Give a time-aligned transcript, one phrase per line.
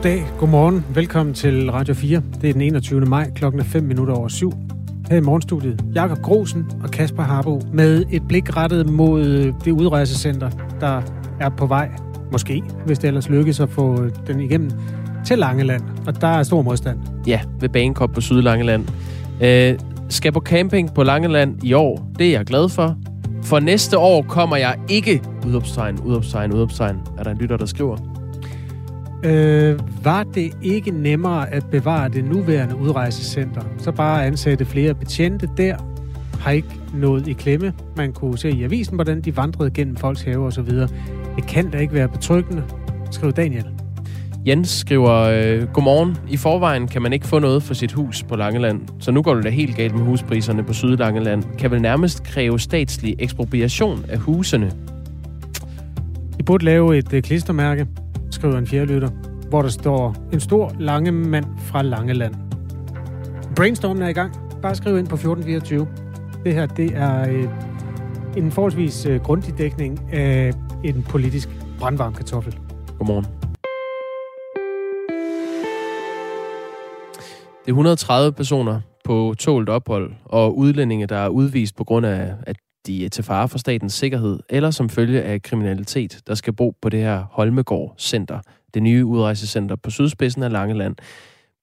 [0.00, 2.22] Goddag, godmorgen, velkommen til Radio 4.
[2.40, 3.00] Det er den 21.
[3.00, 4.52] maj, klokken 5 minutter over syv.
[5.10, 10.50] Her i morgenstudiet, Jakob Grosen og Kasper Harbo med et blik rettet mod det udrejsecenter,
[10.80, 11.02] der
[11.40, 11.90] er på vej,
[12.32, 14.70] måske, hvis det ellers lykkes at få den igennem,
[15.26, 15.82] til Langeland.
[16.06, 16.98] Og der er stor modstand.
[17.26, 18.88] Ja, ved Banekop på Sydlangeland.
[19.40, 22.10] Øh, skal på camping på Langeland i år.
[22.18, 22.96] Det er jeg glad for.
[23.42, 25.22] For næste år kommer jeg ikke...
[25.46, 26.96] Udopstegn, udopstegn, udopstegn.
[27.18, 28.09] Er der en lytter, der skriver?
[29.24, 35.48] Øh, var det ikke nemmere at bevare det nuværende udrejsecenter, så bare ansætte flere betjente
[35.56, 35.76] der,
[36.40, 37.72] har ikke nået i klemme.
[37.96, 40.88] Man kunne se i avisen, hvordan de vandrede gennem folks have og så videre.
[41.36, 42.62] Det kan da ikke være betryggende,
[43.10, 43.66] skriver Daniel.
[44.46, 46.16] Jens skriver, øh, Godmorgen.
[46.28, 49.34] I forvejen kan man ikke få noget for sit hus på Langeland, så nu går
[49.34, 51.44] det da helt galt med huspriserne på Sydlangeland.
[51.58, 54.72] Kan vel nærmest kræve statslig ekspropriation af husene.
[56.38, 57.86] I burde lave et øh, klistermærke,
[58.40, 59.08] skriver en fjerdelytter,
[59.48, 62.34] hvor der står en stor lange mand fra Langeland.
[63.56, 64.32] Brainstormen er i gang.
[64.62, 65.88] Bare skriv ind på 1424.
[66.44, 67.48] Det her, det er øh,
[68.36, 70.52] en forholdsvis øh, grundig dækning af
[70.84, 72.58] en politisk brandvarm kartoffel.
[72.98, 73.24] Godmorgen.
[77.64, 82.32] Det er 130 personer på tålt ophold og udlændinge, der er udvist på grund af,
[82.42, 86.52] at de er til fare for statens sikkerhed, eller som følge af kriminalitet, der skal
[86.52, 88.40] bo på det her Holmegård Center,
[88.74, 90.96] det nye udrejsecenter på sydspidsen af Langeland.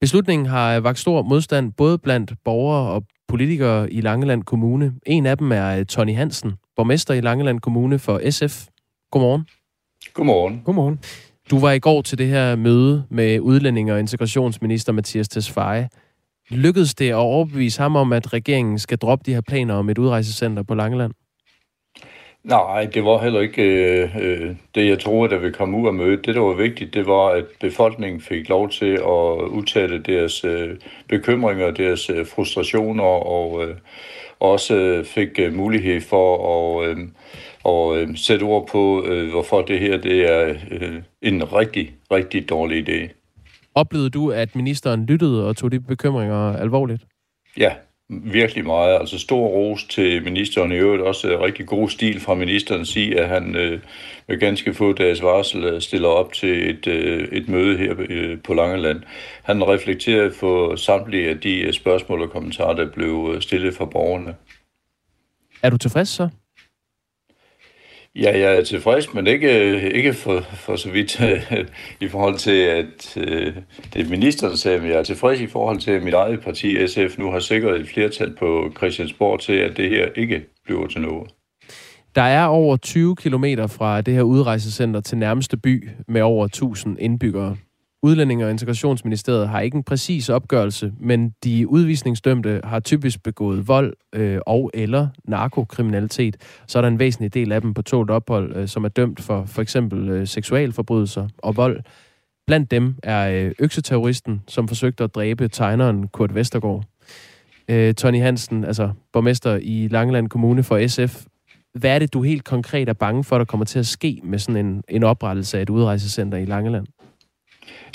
[0.00, 4.94] Beslutningen har vagt stor modstand både blandt borgere og politikere i Langeland Kommune.
[5.06, 8.66] En af dem er Tony Hansen, borgmester i Langeland Kommune for SF.
[9.10, 9.46] Godmorgen.
[10.14, 10.62] Godmorgen.
[10.64, 11.00] Godmorgen.
[11.50, 15.88] Du var i går til det her møde med udlænding- og integrationsminister Mathias Tesfaye.
[16.50, 19.98] Lykkedes det at overbevise ham om, at regeringen skal droppe de her planer om et
[19.98, 21.12] udrejsecenter på Langeland?
[22.44, 25.94] Nej, det var heller ikke øh, øh det, jeg troede, der ville komme ud af
[25.94, 26.26] mødet.
[26.26, 30.76] Det, der var vigtigt, det var, at befolkningen fik lov til at udtale deres øh,
[31.08, 33.76] bekymringer, deres øh, frustrationer, og øh,
[34.40, 36.98] også øh, fik øh, mulighed for at, øh,
[37.64, 42.48] og, øh, sætte ord på, øh, hvorfor det her det er øh, en rigtig, rigtig
[42.48, 43.17] dårlig idé.
[43.78, 47.02] Oplevede du, at ministeren lyttede og tog de bekymringer alvorligt?
[47.56, 47.72] Ja,
[48.08, 48.98] virkelig meget.
[49.00, 51.02] Altså stor ros til ministeren i øvrigt.
[51.02, 53.80] Også rigtig god stil fra ministeren sige, at han øh,
[54.28, 58.38] med ganske få dages varsel øh, stiller op til et, øh, et møde her øh,
[58.42, 59.02] på Langeland.
[59.42, 63.84] Han reflekterede for samtlige af de øh, spørgsmål og kommentarer, der blev øh, stillet fra
[63.84, 64.34] borgerne.
[65.62, 66.28] Er du tilfreds så?
[68.16, 71.20] Ja, jeg er tilfreds, men ikke, ikke for, for så vidt
[72.00, 73.54] i forhold til, at øh,
[73.94, 77.18] det ministeren, sagde, men jeg er tilfreds i forhold til, at mit eget parti, SF,
[77.18, 81.30] nu har sikret et flertal på Christiansborg til, at det her ikke bliver til noget.
[82.14, 86.96] Der er over 20 kilometer fra det her udrejsecenter til nærmeste by med over 1000
[87.00, 87.56] indbyggere.
[88.02, 93.92] Udlændinge- og Integrationsministeriet har ikke en præcis opgørelse, men de udvisningsdømte har typisk begået vold
[94.12, 96.36] øh, og eller narkokriminalitet.
[96.66, 99.20] Så er der en væsentlig del af dem på tålt ophold, øh, som er dømt
[99.20, 101.80] for for eksempel øh, seksualforbrydelser og vold.
[102.46, 106.84] Blandt dem er øh, økseterroristen, som forsøgte at dræbe tegneren Kurt Vestergaard.
[107.68, 111.24] Øh, Tony Hansen, altså borgmester i Langeland Kommune for SF.
[111.74, 114.38] Hvad er det, du helt konkret er bange for, der kommer til at ske med
[114.38, 116.86] sådan en, en oprettelse af et udrejsecenter i Langeland?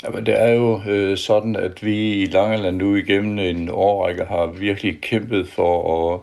[0.04, 4.46] Jamen, det er jo øh, sådan, at vi i Langeland nu igennem en årrække har
[4.46, 6.20] virkelig kæmpet for at,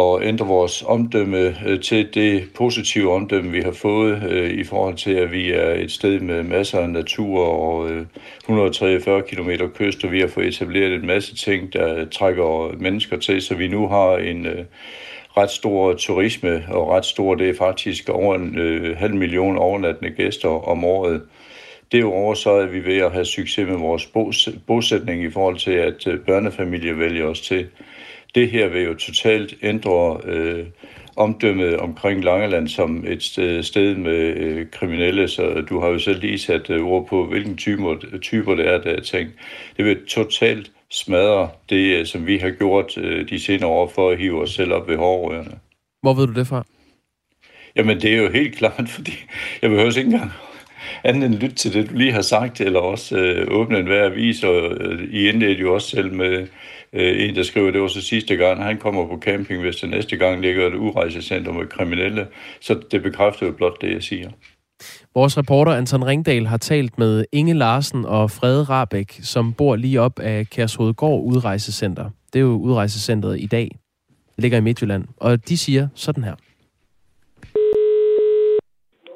[0.00, 4.96] at ændre vores omdømme øh, til det positive omdømme, vi har fået øh, i forhold
[4.96, 8.06] til, at vi er et sted med masser af natur og øh,
[8.40, 13.42] 143 km kyst, og vi har fået etableret en masse ting, der trækker mennesker til,
[13.42, 14.64] så vi nu har en øh,
[15.36, 20.10] ret stor turisme, og ret stor, det er faktisk over en øh, halv million overnattende
[20.10, 21.22] gæster om året.
[21.92, 24.08] Derudover så er vi ved at have succes med vores
[24.66, 27.66] bosætning i forhold til, at øh, børnefamilier vælger os til.
[28.34, 30.66] Det her vil jo totalt ændre øh,
[31.16, 33.22] omdømmet omkring Langeland som et
[33.66, 37.56] sted med øh, kriminelle, så du har jo selv lige sat øh, ord på, hvilken
[37.56, 39.32] typer, typer det er, der er tænkt.
[39.76, 44.10] Det vil totalt smadre det, øh, som vi har gjort øh, de senere år for
[44.10, 45.58] at hive os selv op ved hårrørene.
[46.02, 46.64] Hvor ved du det fra?
[47.76, 49.12] Jamen, det er jo helt klart, fordi
[49.62, 50.32] jeg behøver ikke engang
[51.04, 54.06] andet end lytte til det, du lige har sagt, eller også øh, åbne en hver
[54.06, 56.46] avis, og øh, I indledte jo også selv med
[56.92, 59.90] øh, en, der skriver, det var så sidste gang, han kommer på camping, hvis det
[59.90, 62.26] næste gang ligger et urejsecenter med kriminelle,
[62.60, 64.30] så det bekræfter jo blot det, jeg siger.
[65.14, 70.00] Vores reporter Anton Ringdal har talt med Inge Larsen og Frede Rabæk, som bor lige
[70.00, 72.10] op af Kærshovedgård Udrejsecenter.
[72.32, 73.68] Det er jo udrejsecentret i dag.
[74.08, 75.04] Det ligger i Midtjylland.
[75.16, 76.34] Og de siger sådan her.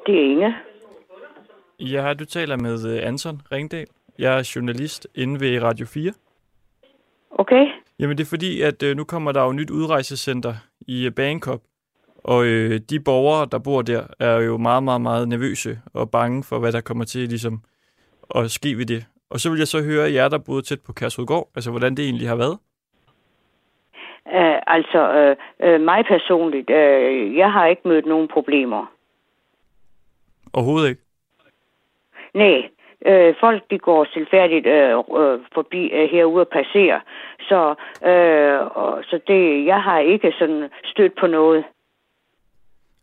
[0.05, 0.66] Det er Inge.
[1.79, 3.87] Ja, du taler med øh, Anton Ringdal.
[4.19, 6.11] Jeg er journalist inde ved Radio 4.
[7.31, 7.67] Okay.
[7.99, 10.53] Jamen det er fordi, at øh, nu kommer der jo nyt udrejsecenter
[10.87, 11.61] i øh, Bangkok.
[12.23, 16.43] Og øh, de borgere, der bor der, er jo meget, meget, meget nervøse og bange
[16.43, 17.61] for, hvad der kommer til ligesom,
[18.35, 19.05] at ske ved det.
[19.29, 22.05] Og så vil jeg så høre jer, der boede tæt på Kærshovedgård, altså hvordan det
[22.05, 22.57] egentlig har været.
[24.25, 28.93] Uh, altså, uh, uh, mig personligt, uh, jeg har ikke mødt nogen problemer.
[30.53, 31.06] Overhovedet ikke.
[32.41, 32.57] Nej,
[33.09, 34.91] øh, folk de går selvfærdigt øh,
[35.21, 36.99] øh, forbi øh, herude og passerer.
[37.49, 37.59] Så,
[38.11, 41.63] øh, og, så det, jeg har ikke sådan stødt på noget.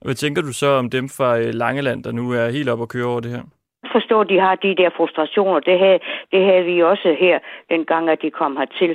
[0.05, 2.89] Hvad tænker du så om dem fra øh, Langeland, der nu er helt op og
[2.89, 3.43] køre over det her?
[3.97, 5.61] forstå, at de har de der frustrationer.
[5.71, 6.01] Det havde,
[6.33, 7.39] det havde vi også her,
[7.73, 8.93] dengang at de kom hertil.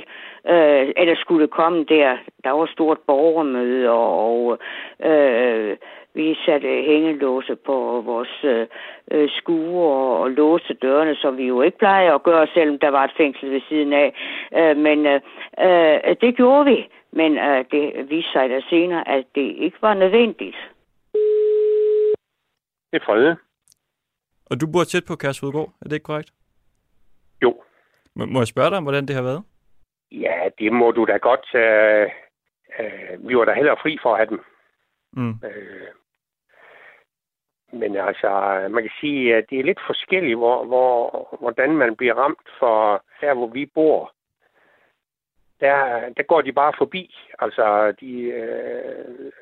[0.52, 2.08] Øh, eller skulle komme der.
[2.44, 4.58] Der var stort borgermøde, og, og
[5.10, 5.76] øh,
[6.14, 8.44] vi satte hængelåse på vores
[9.10, 12.88] øh, skue og, og låste dørene, som vi jo ikke plejer at gøre, selvom der
[12.88, 14.08] var et fængsel ved siden af.
[14.58, 15.20] Øh, men øh,
[15.60, 16.88] øh, det gjorde vi.
[17.12, 20.56] Men øh, det viste sig da senere, at det ikke var nødvendigt.
[22.92, 23.36] Det er Frede.
[24.50, 26.30] Og du bor tæt på Kærshovedgård, er det ikke korrekt?
[27.42, 27.50] Jo.
[28.18, 29.42] M- må jeg spørge dig om, hvordan det har været?
[30.12, 31.54] Ja, det må du da godt.
[31.54, 32.10] Øh,
[32.78, 34.40] øh, vi var da heller fri for at have dem.
[35.12, 35.34] Mm.
[35.44, 35.88] Øh,
[37.72, 38.30] men altså,
[38.70, 43.04] man kan sige, at det er lidt forskelligt, hvor, hvor, hvordan man bliver ramt for
[43.20, 44.12] der, hvor vi bor.
[45.60, 47.14] Der, der går de bare forbi.
[47.38, 49.32] Altså, de, øh,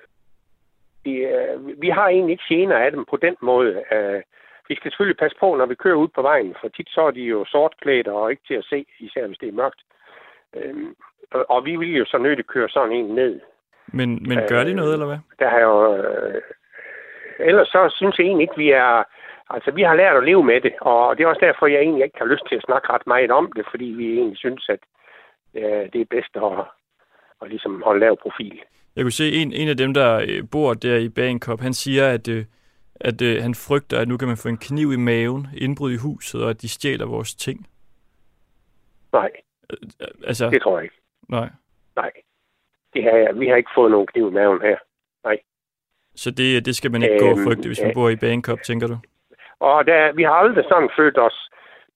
[1.05, 3.85] de, øh, vi har egentlig ikke gener af dem på den måde.
[3.93, 4.23] Øh,
[4.69, 7.11] vi skal selvfølgelig passe på, når vi kører ud på vejen, for tit så er
[7.11, 9.81] de jo sortklædt og ikke til at se, især hvis det er mørkt.
[10.57, 10.75] Øh,
[11.33, 13.41] og, vi vil jo så nødt køre sådan en ned.
[13.87, 15.19] Men, men gør de noget, eller hvad?
[15.39, 15.97] Der har jo...
[15.97, 16.43] Øh,
[17.39, 19.05] ellers så synes jeg egentlig ikke, vi er...
[19.51, 22.05] Altså, vi har lært at leve med det, og det er også derfor, jeg egentlig
[22.05, 24.79] ikke har lyst til at snakke ret meget om det, fordi vi egentlig synes, at
[25.55, 26.53] øh, det er bedst at,
[27.43, 28.61] at ligesom holde lav profil.
[28.97, 32.09] Jeg kunne se, en, en af dem, der øh, bor der i Bangkok, han siger,
[32.09, 32.45] at, øh,
[33.01, 36.03] at øh, han frygter, at nu kan man få en kniv i maven, indbrud i
[36.07, 37.67] huset, og at de stjæler vores ting.
[39.13, 39.31] Nej,
[40.27, 40.97] Altså, det tror jeg ikke.
[41.29, 41.49] nej.
[41.97, 42.11] Nej.
[42.93, 44.77] Det har, vi har ikke fået nogen kniv i maven her.
[46.23, 47.95] Så det, det skal man ikke gå og Øhm, frygte, hvis man ja.
[47.95, 48.97] bor i Bangkok, tænker du?
[49.61, 51.39] Og der, vi har aldrig sådan følt os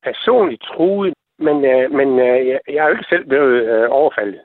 [0.03, 4.41] personligt truet, men, øh, men øh, jeg, jeg er jo ikke selv blevet øh, overfaldet.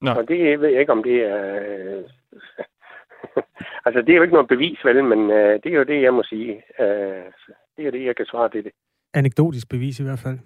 [0.00, 0.10] Nå.
[0.10, 1.40] Og det ved jeg ikke, om det er...
[1.62, 2.02] Øh,
[3.86, 6.14] altså, det er jo ikke noget bevis, vel, men øh, det er jo det, jeg
[6.14, 6.52] må sige.
[6.80, 7.26] Øh,
[7.72, 8.72] det er jo det, jeg kan svare til det.
[9.14, 10.38] Anekdotisk bevis i hvert fald.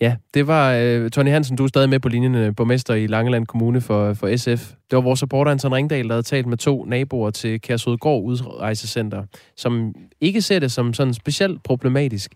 [0.00, 3.06] Ja, det var øh, Tony Hansen, du er stadig med på linjen, øh, borgmester i
[3.06, 4.72] Langeland Kommune for, for SF.
[4.90, 9.24] Det var vores reporter Anton Ringdal, der havde talt med to naboer til Kærsudgård Udrejsecenter,
[9.56, 12.32] som ikke ser det som sådan specielt problematisk.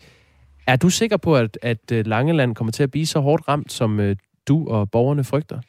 [0.67, 3.73] Er du sikker på, at, at øh, Langeland kommer til at blive så hårdt ramt,
[3.73, 4.17] som øh,
[4.49, 5.61] du og borgerne frygter?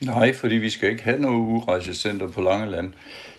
[0.00, 2.92] Nej, fordi vi skal ikke have noget udrejsecenter på Langeland.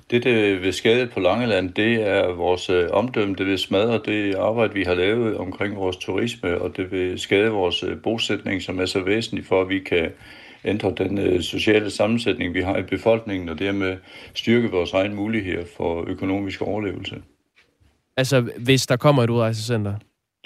[0.10, 3.36] Det, der vil skade på Langeland, det er vores øh, omdømme.
[3.36, 7.50] Det vil smadre det arbejde, vi har lavet omkring vores turisme, og det vil skade
[7.50, 10.12] vores øh, bosætning, som er så væsentlig for, at vi kan
[10.66, 13.98] ændre den øh, sociale sammensætning, vi har i befolkningen, og dermed
[14.34, 17.22] styrke vores egen muligheder for økonomisk overlevelse.
[18.18, 19.94] Altså, hvis der kommer et udrejsecenter?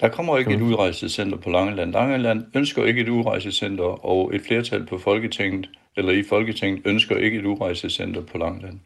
[0.00, 1.92] Der kommer ikke et udrejsecenter på Langeland.
[1.92, 7.38] Langeland ønsker ikke et udrejsecenter, og et flertal på Folketinget, eller i Folketinget, ønsker ikke
[7.38, 8.80] et udrejsecenter på Langeland.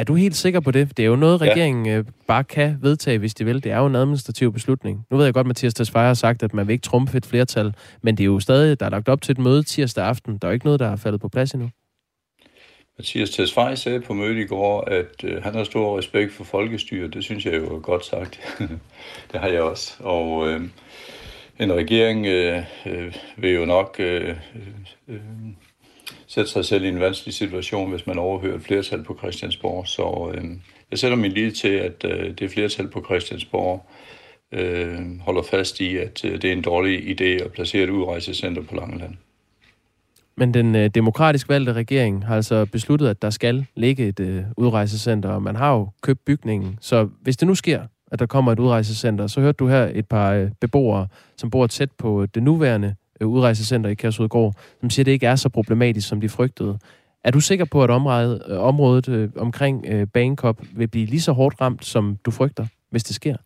[0.00, 0.96] Er du helt sikker på det?
[0.96, 1.50] Det er jo noget, Ja.
[1.50, 3.64] regeringen øh, bare kan vedtage, hvis de vil.
[3.64, 5.06] Det er jo en administrativ beslutning.
[5.10, 7.26] Nu ved jeg godt, at Mathias Tesfaye har sagt, at man vil ikke trumfe et
[7.26, 10.38] flertal, men det er jo stadig, der er lagt op til et møde tirsdag aften.
[10.38, 11.70] Der er jo ikke noget, der er faldet på plads endnu.
[12.98, 17.08] Mathias Tesfaye sagde på mødet i går, at øh, han har stor respekt for folkestyre.
[17.08, 18.40] Det synes jeg jo er godt sagt.
[19.32, 19.94] det har jeg også.
[19.98, 20.60] Og øh,
[21.60, 24.36] en regering øh, øh, vil jo nok øh,
[25.08, 25.20] øh,
[26.30, 29.86] sætte sig selv i en vanskelig situation, hvis man overhører et flertal på Christiansborg.
[29.86, 30.44] Så øh,
[30.90, 33.86] jeg sætter min lid til, at øh, det flertal på Christiansborg
[34.52, 38.62] øh, holder fast i, at øh, det er en dårlig idé at placere et udrejsecenter
[38.62, 39.14] på Langeland.
[40.36, 44.42] Men den øh, demokratisk valgte regering har altså besluttet, at der skal ligge et øh,
[44.56, 46.78] udrejsecenter, og man har jo købt bygningen.
[46.80, 47.82] Så hvis det nu sker,
[48.12, 51.06] at der kommer et udrejsecenter, så hørte du her et par øh, beboere,
[51.36, 52.94] som bor tæt på øh, det nuværende
[53.26, 56.78] udrejsecenter i Kærshovedgård, som siger, at det ikke er så problematisk, som de frygtede.
[57.24, 60.06] Er du sikker på, at området, øh, området øh, omkring øh,
[60.76, 63.36] vil blive lige så hårdt ramt, som du frygter, hvis det sker?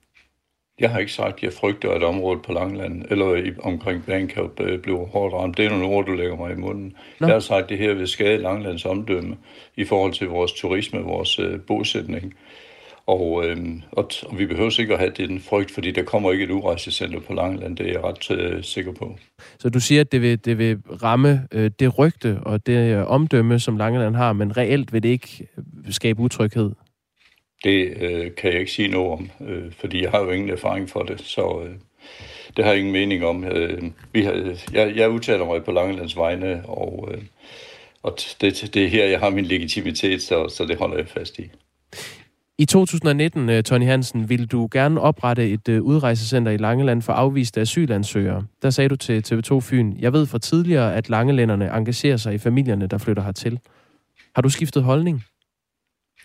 [0.80, 4.60] Jeg har ikke sagt, at jeg frygter, at området på Langland eller i, omkring Bangkok
[4.60, 5.56] øh, bliver hårdt ramt.
[5.56, 6.94] Det er nogle ord, du lægger mig i munden.
[7.20, 7.26] Nå.
[7.26, 9.36] Jeg har sagt, at det her vil skade Langlands omdømme
[9.76, 12.34] i forhold til vores turisme, vores øh, bosætning.
[13.06, 13.56] Og, øh,
[13.92, 17.20] og, og vi behøver ikke at have den frygt, fordi der kommer ikke et udrejsecenter
[17.20, 19.18] på Langeland, det er jeg ret øh, sikker på.
[19.58, 23.06] Så du siger, at det vil, det vil ramme øh, det rygte og det øh,
[23.06, 25.46] omdømme, som Langeland har, men reelt vil det ikke
[25.90, 26.70] skabe utryghed?
[27.64, 30.90] Det øh, kan jeg ikke sige noget om, øh, fordi jeg har jo ingen erfaring
[30.90, 31.74] for det, så øh,
[32.56, 33.44] det har jeg ingen mening om.
[33.44, 33.82] Øh,
[34.12, 37.22] vi har, jeg, jeg udtaler mig på Langelands vegne, og, øh,
[38.02, 41.38] og det, det er her, jeg har min legitimitet, så, så det holder jeg fast
[41.38, 41.50] i.
[42.58, 47.12] I 2019, øh, Tony Hansen, ville du gerne oprette et øh, udrejsecenter i Langeland for
[47.12, 48.46] afviste asylansøgere.
[48.62, 52.38] Der sagde du til TV2 Fyn, jeg ved fra tidligere, at langelænderne engagerer sig i
[52.38, 53.58] familierne, der flytter hertil.
[54.34, 55.24] Har du skiftet holdning?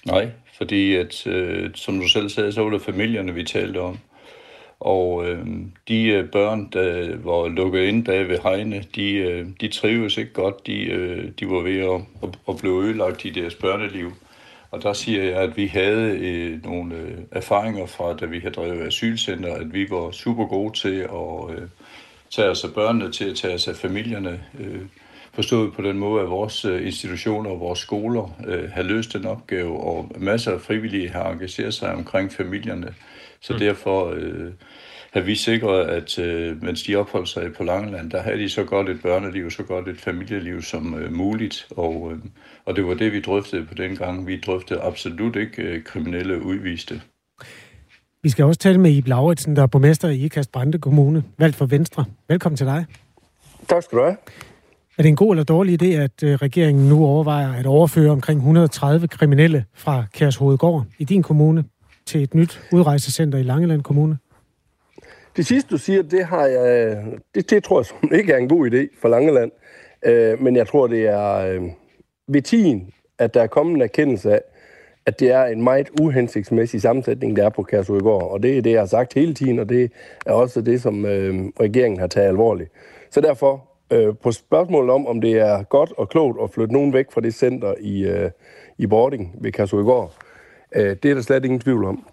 [0.05, 3.98] Nej, fordi at, øh, som du selv sagde, så var det familierne, vi talte om.
[4.79, 5.48] Og øh,
[5.88, 10.33] de øh, børn, der var lukket ind bag ved hegne, de, øh, de trives ikke
[10.33, 10.67] godt.
[10.67, 14.12] De, øh, de var ved at, at, at blive ødelagt i deres børneliv.
[14.71, 18.49] Og der siger jeg, at vi havde øh, nogle øh, erfaringer fra, da vi har
[18.49, 21.67] drevet asylcenter, at vi var super gode til at øh,
[22.29, 24.43] tage os af børnene, til at tage os af familierne.
[24.59, 24.81] Øh,
[25.33, 29.25] forstået på den måde, at vores øh, institutioner og vores skoler øh, har løst den
[29.25, 32.93] opgave, og masser af frivillige har engageret sig omkring familierne.
[33.41, 33.59] Så mm.
[33.59, 34.51] derfor øh,
[35.13, 38.63] har vi sikret, at øh, mens de opholdt sig på Langeland, der havde de så
[38.63, 41.67] godt et børneliv, så godt et familieliv som øh, muligt.
[41.71, 42.19] Og, øh,
[42.65, 44.27] og det var det, vi drøftede på den gang.
[44.27, 47.01] Vi drøftede absolut ikke øh, kriminelle udviste.
[48.23, 51.55] Vi skal også tale med Ib Lauritsen, der er borgmester i Ikast Brande Kommune, valgt
[51.55, 52.05] for Venstre.
[52.27, 52.85] Velkommen til dig.
[53.67, 54.17] Tak skal du have.
[54.97, 58.37] Er det en god eller dårlig idé, at øh, regeringen nu overvejer at overføre omkring
[58.37, 61.63] 130 kriminelle fra Kærshovedgård i din kommune
[62.05, 64.17] til et nyt udrejsecenter i Langeland Kommune?
[65.36, 66.98] Det sidste, du siger, det, har jeg,
[67.36, 69.51] det, det tror jeg som ikke er en god idé for Langeland.
[70.05, 71.62] Øh, men jeg tror, det er øh,
[72.27, 74.41] ved tiden, at der er kommet en erkendelse af,
[75.05, 78.31] at det er en meget uhensigtsmæssig sammensætning, der er på Kærshovedgård.
[78.31, 79.91] Og det er det, jeg har sagt hele tiden, og det
[80.25, 82.71] er også det, som øh, regeringen har taget alvorligt.
[83.12, 86.93] Så derfor, øh, på spørgsmålet om, om det er godt og klogt at flytte nogen
[86.93, 88.31] væk fra det center i, øh,
[88.77, 90.13] i Bording ved Kærshovedgård,
[90.75, 92.05] øh, det er der slet ingen tvivl om.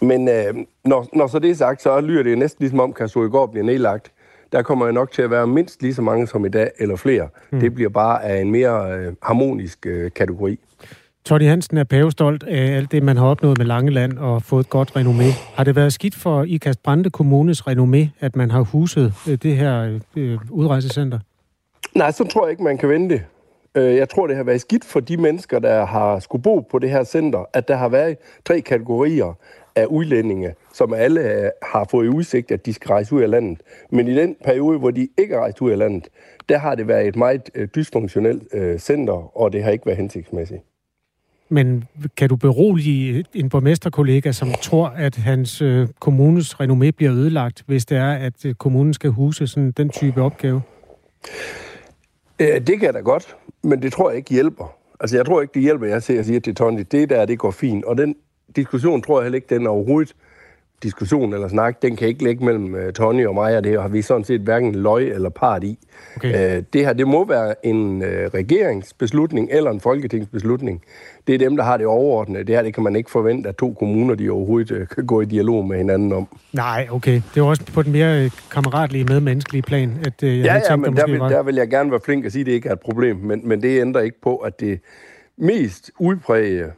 [0.00, 0.54] Men øh,
[0.84, 3.64] når, når så det er sagt, så lyder det næsten ligesom om, at går bliver
[3.64, 4.12] nedlagt.
[4.52, 6.96] Der kommer jo nok til at være mindst lige så mange som i dag, eller
[6.96, 7.28] flere.
[7.50, 7.60] Mm.
[7.60, 10.58] Det bliver bare af en mere øh, harmonisk øh, kategori.
[11.24, 14.70] Tony Hansen er pavestolt af alt det, man har opnået med Langeland og fået et
[14.70, 15.54] godt renommé.
[15.54, 19.56] Har det været skidt for Ikast Brande Kommunes renommé, at man har huset øh, det
[19.56, 21.18] her øh, udrejsecenter?
[21.94, 23.24] Nej, så tror jeg ikke, man kan vente.
[23.74, 26.78] Øh, jeg tror, det har været skidt for de mennesker, der har skulle bo på
[26.78, 29.34] det her center, at der har været tre kategorier
[29.76, 33.30] af udlændinge, som alle øh, har fået i udsigt, at de skal rejse ud af
[33.30, 33.58] landet.
[33.90, 36.08] Men i den periode, hvor de ikke er rejst ud af landet,
[36.48, 39.98] der har det været et meget øh, dysfunktionelt øh, center, og det har ikke været
[39.98, 40.60] hensigtsmæssigt.
[41.48, 41.84] Men
[42.16, 47.86] kan du berolige en borgmesterkollega, som tror, at hans øh, kommunes renommé bliver ødelagt, hvis
[47.86, 50.62] det er, at kommunen skal huse sådan den type opgave?
[52.40, 54.76] Øh, det kan da godt, men det tror jeg ikke hjælper.
[55.00, 57.84] Altså, jeg tror ikke, det hjælper, jeg siger til Tony, det der, det går fint.
[57.84, 58.14] Og den
[58.56, 60.14] diskussion tror jeg heller ikke, den er overhovedet
[60.82, 63.88] diskussion eller snak, den kan ikke ligge mellem uh, Tony og mig, og det har
[63.88, 65.78] vi sådan set hverken løg eller part i.
[66.16, 66.58] Okay.
[66.58, 70.82] Uh, det her, det må være en uh, regeringsbeslutning eller en folketingsbeslutning.
[71.26, 72.44] Det er dem, der har det overordnede.
[72.44, 75.20] Det her, det kan man ikke forvente, at to kommuner, de overhovedet uh, kan gå
[75.20, 76.28] i dialog med hinanden om.
[76.52, 77.22] Nej, okay.
[77.34, 80.96] Det er også på den mere kammeratlige, medmenneskelige plan, at uh, jeg ja, ja, men
[80.96, 82.80] der vil, der vil jeg gerne være flink at sige, at det ikke er et
[82.80, 84.80] problem, men, men det ændrer ikke på, at det
[85.36, 86.72] mest udprægede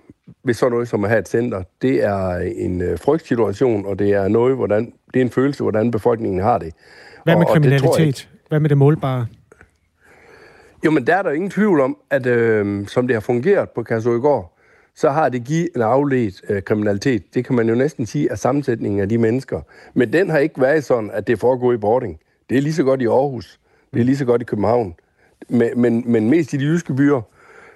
[0.45, 4.12] ved sådan noget som at have et center, det er en øh, frygtsituation, og det
[4.12, 6.75] er noget, hvordan, det er en følelse, hvordan befolkningen har det.
[7.25, 8.17] Hvad med og, kriminalitet?
[8.17, 9.26] Det Hvad med det målbare?
[10.85, 13.83] Jo, men der er der ingen tvivl om, at øh, som det har fungeret på
[13.83, 14.59] går,
[14.95, 17.35] så har det givet en afledt øh, kriminalitet.
[17.35, 19.61] Det kan man jo næsten sige er sammensætningen af de mennesker.
[19.95, 22.21] Men den har ikke været sådan, at det foregår i boarding.
[22.50, 23.61] Det er lige så godt i Aarhus.
[23.95, 24.95] Det er lige så godt i København.
[25.49, 27.21] Men, men, men mest i de jyske byer,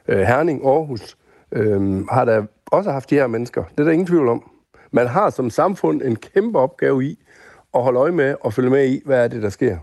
[0.09, 1.17] øh, Herning, Aarhus,
[1.53, 3.63] øh, har der også haft de her mennesker.
[3.63, 4.51] Det er der ingen tvivl om.
[4.91, 7.19] Man har som samfund en kæmpe opgave i
[7.75, 9.79] at holde øje med og følge med i, hvad er det, der sker.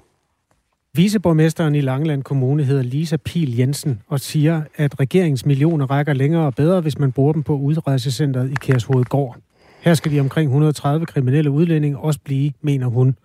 [0.96, 6.46] Viceborgmesteren i Langeland Kommune hedder Lisa Pil Jensen og siger, at regeringens millioner rækker længere
[6.46, 9.38] og bedre, hvis man bruger dem på udrejsecentret i Kærshovedgård.
[9.82, 13.16] Her skal de omkring 130 kriminelle udlændinge også blive, mener hun.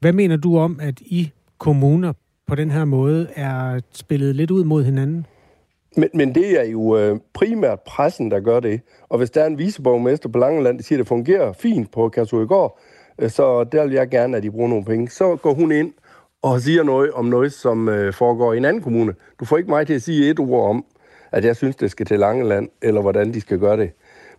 [0.00, 2.12] Hvad mener du om, at I kommuner
[2.46, 5.26] på den her måde er spillet lidt ud mod hinanden?
[5.96, 8.80] Men, men det er jo øh, primært pressen, der gør det.
[9.08, 12.08] Og hvis der er en viceborgmester på Langeland, der siger, at det fungerer fint på
[12.08, 12.78] Kærshovedgård,
[13.18, 15.08] øh, så der vil jeg gerne, at de bruger nogle penge.
[15.10, 15.92] Så går hun ind
[16.42, 19.14] og siger noget om noget, som øh, foregår i en anden kommune.
[19.40, 20.84] Du får ikke mig til at sige et ord om,
[21.32, 23.90] at jeg synes, det skal til Langeland, eller hvordan de skal gøre det.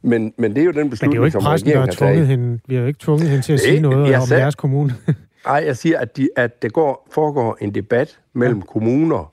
[0.02, 1.86] Men, men det er jo den beslutning, Men det er jo ikke pressen, der har
[1.88, 4.28] tvunget hende, vi har jo ikke tvunget hende til at Det- sige noget jeg om
[4.28, 4.94] sagde- jeres kommune.
[5.46, 8.64] Nej, jeg siger, at, de, at der går, foregår en debat mellem ja.
[8.66, 9.32] kommuner.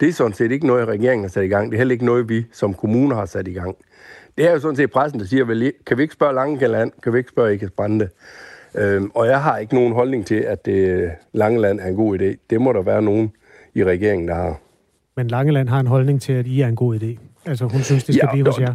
[0.00, 1.70] Det er sådan set ikke noget, regeringen har sat i gang.
[1.70, 3.76] Det er heller ikke noget, vi som kommuner har sat i gang.
[4.38, 6.92] Det er jo sådan set pressen, der siger, vel, kan vi ikke spørge Langeland?
[7.02, 8.08] Kan vi ikke spørge Ikes Brande?
[8.74, 12.46] Øhm, og jeg har ikke nogen holdning til, at det, Langeland er en god idé.
[12.50, 13.32] Det må der være nogen
[13.74, 14.60] i regeringen, der har.
[15.16, 17.18] Men Langeland har en holdning til, at I er en god idé.
[17.46, 18.74] Altså, hun synes, det skal Ja, blive hos jer.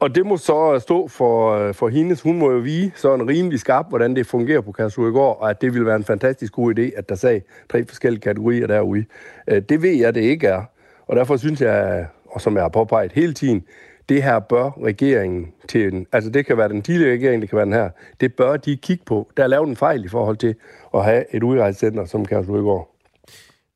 [0.00, 2.20] Og det må så stå for, øh, for hendes.
[2.20, 5.72] Hun må jo vige sådan rimelig skarp, hvordan det fungerer på Kærsudegård, og at det
[5.72, 9.04] ville være en fantastisk god idé, at der sag tre forskellige kategorier derude.
[9.48, 10.62] Øh, det ved jeg, det ikke er.
[11.06, 13.64] Og derfor synes jeg, og som jeg har påpeget hele tiden,
[14.08, 17.56] det her bør regeringen til den, altså det kan være den tidligere regering, det kan
[17.56, 17.90] være den her,
[18.20, 19.30] det bør de kigge på.
[19.36, 20.54] Der er lavet en fejl i forhold til
[20.94, 22.94] at have et udrejsecenter som Kærsudegård.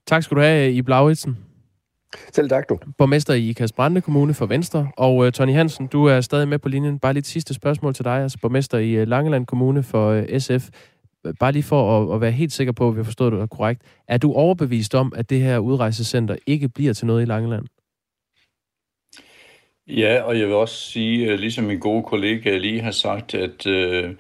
[0.07, 1.39] Tak skal du have, øh, i Blauitsen,
[2.33, 2.79] selv tak, du.
[2.99, 4.89] borgmester i Ikast Brande Kommune for Venstre.
[4.97, 6.99] Og uh, Tony Hansen, du er stadig med på linjen.
[6.99, 10.39] Bare lige et sidste spørgsmål til dig, altså borgmester i uh, Langeland Kommune for uh,
[10.39, 10.69] SF.
[11.41, 13.83] Bare lige for at, at være helt sikker på, at vi har forstået det korrekt.
[14.09, 17.67] Er du overbevist om, at det her udrejsecenter ikke bliver til noget i Langeland?
[19.87, 23.67] Ja, og jeg vil også sige, øh, ligesom min gode kollega lige har sagt, at,
[23.67, 24.11] øh,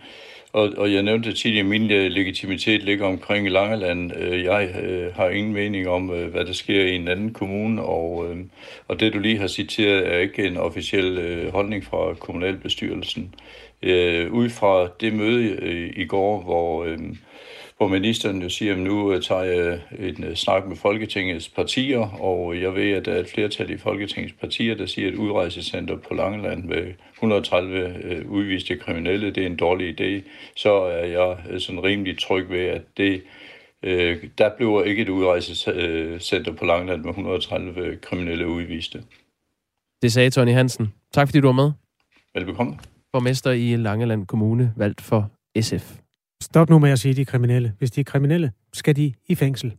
[0.52, 4.16] og, og jeg nævnte tidligere, at min øh, legitimitet ligger omkring Langeland.
[4.16, 7.82] Øh, jeg øh, har ingen mening om, øh, hvad der sker i en anden kommune,
[7.82, 8.36] og, øh,
[8.88, 13.34] og det du lige har citeret er ikke en officiel øh, holdning fra kommunalbestyrelsen.
[13.82, 16.84] Øh, Ud fra det møde øh, i går, hvor...
[16.84, 16.98] Øh,
[17.82, 22.20] hvor ministeren jo siger, at nu øh, tager jeg en øh, snak med Folketingets partier,
[22.20, 25.96] og jeg ved, at der er et flertal i Folketingets partier, der siger, at udrejsecenter
[25.96, 31.60] på Langeland med 130 øh, udviste kriminelle, det er en dårlig idé, så er jeg
[31.60, 33.22] sådan rimelig tryg ved, at det,
[34.38, 39.02] der bliver ikke et udrejsecenter på Langeland med 130 kriminelle udviste.
[40.02, 40.92] Det sagde Tony Hansen.
[41.12, 41.72] Tak fordi du var med.
[42.34, 42.78] Velbekomme.
[43.12, 45.30] Borgmester i Langeland Kommune, valgt for
[45.60, 46.02] SF.
[46.42, 47.72] Stop nu med at sige, at de er kriminelle.
[47.78, 49.74] Hvis de er kriminelle, skal de i fængsel,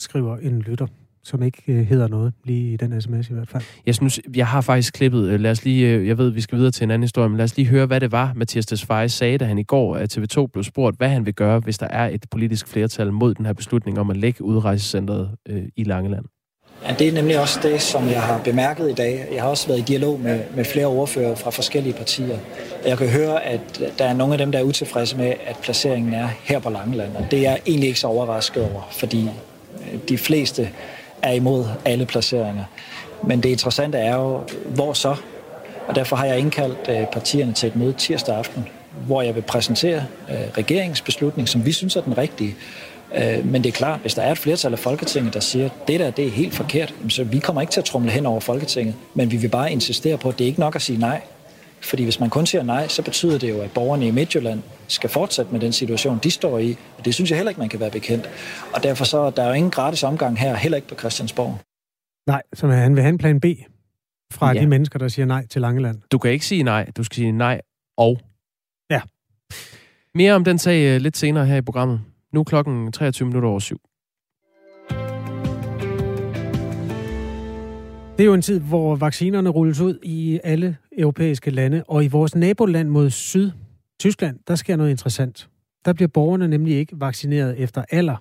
[0.00, 0.86] skriver en lytter,
[1.22, 3.62] som ikke øh, hedder noget, lige i den sms i hvert fald.
[3.86, 5.28] Jeg synes, jeg har faktisk klippet.
[5.28, 7.36] øh, Lad os lige, øh, jeg ved, vi skal videre til en anden historie, men
[7.36, 10.02] lad os lige høre, hvad det var, Mathias Desfaye sagde, da han i går øh,
[10.02, 13.34] af TV2 blev spurgt, hvad han vil gøre, hvis der er et politisk flertal mod
[13.34, 16.24] den her beslutning om at lægge udrejsecentret øh, i Langeland.
[16.88, 19.26] Ja, det er nemlig også det, som jeg har bemærket i dag.
[19.34, 22.38] Jeg har også været i dialog med, med flere ordfører fra forskellige partier.
[22.86, 26.14] Jeg kan høre, at der er nogle af dem, der er utilfredse med, at placeringen
[26.14, 27.16] er her på Langeland.
[27.16, 30.70] Og det er jeg egentlig ikke så overrasket over, fordi øh, de fleste
[31.22, 32.64] er imod alle placeringer.
[33.22, 35.16] Men det interessante er jo, hvor så?
[35.86, 38.68] Og derfor har jeg indkaldt øh, partierne til et møde tirsdag aften,
[39.06, 42.54] hvor jeg vil præsentere øh, regeringens beslutning, som vi synes er den rigtige.
[43.16, 45.72] Øh, Men det er klart, hvis der er et flertal af Folketinget, der siger, at
[45.88, 48.40] det der det er helt forkert, så vi kommer ikke til at trumle hen over
[48.40, 51.20] Folketinget, men vi vil bare insistere på, at det er ikke nok at sige nej.
[51.80, 55.10] Fordi hvis man kun siger nej, så betyder det jo, at borgerne i Midtjylland skal
[55.10, 56.76] fortsætte med den situation, de står i.
[56.98, 58.30] Og det synes jeg heller ikke, man kan være bekendt.
[58.74, 61.58] Og derfor så der er jo ingen gratis omgang her, heller ikke på Christiansborg.
[62.26, 63.44] Nej, så han vil have en plan B
[64.32, 64.60] fra Ja.
[64.60, 65.98] de mennesker, der siger nej til Langeland.
[66.12, 67.60] Du kan ikke sige nej, du skal sige nej
[67.96, 68.18] og.
[68.90, 69.00] Ja.
[70.14, 72.00] Mere om den sag øh, lidt senere her i programmet.
[72.34, 73.80] Nu er klokken 23 minutter over syv.
[78.18, 82.08] Det er jo en tid, hvor vaccinerne rulles ud i alle europæiske lande, og i
[82.08, 83.50] vores naboland mod syd,
[84.00, 85.48] Tyskland, der sker noget interessant.
[85.84, 88.16] Der bliver borgerne nemlig ikke vaccineret efter alder.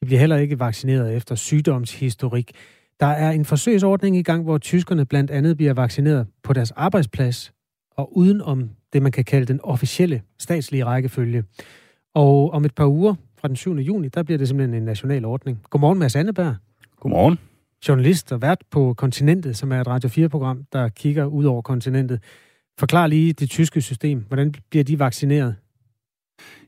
[0.00, 2.52] De bliver heller ikke vaccineret efter sygdomshistorik.
[3.00, 7.52] Der er en forsøgsordning i gang, hvor tyskerne blandt andet bliver vaccineret på deres arbejdsplads,
[7.96, 11.44] og uden om det, man kan kalde den officielle statslige rækkefølge.
[12.14, 13.74] Og om et par uger, fra den 7.
[13.74, 15.62] juni, der bliver det simpelthen en national ordning.
[15.70, 16.54] Godmorgen, Mads Anneberg
[17.00, 17.38] Godmorgen.
[17.88, 22.20] journalist og vært på Kontinentet, som er et Radio 4-program, der kigger ud over kontinentet.
[22.78, 24.24] Forklar lige det tyske system.
[24.28, 25.54] Hvordan bliver de vaccineret?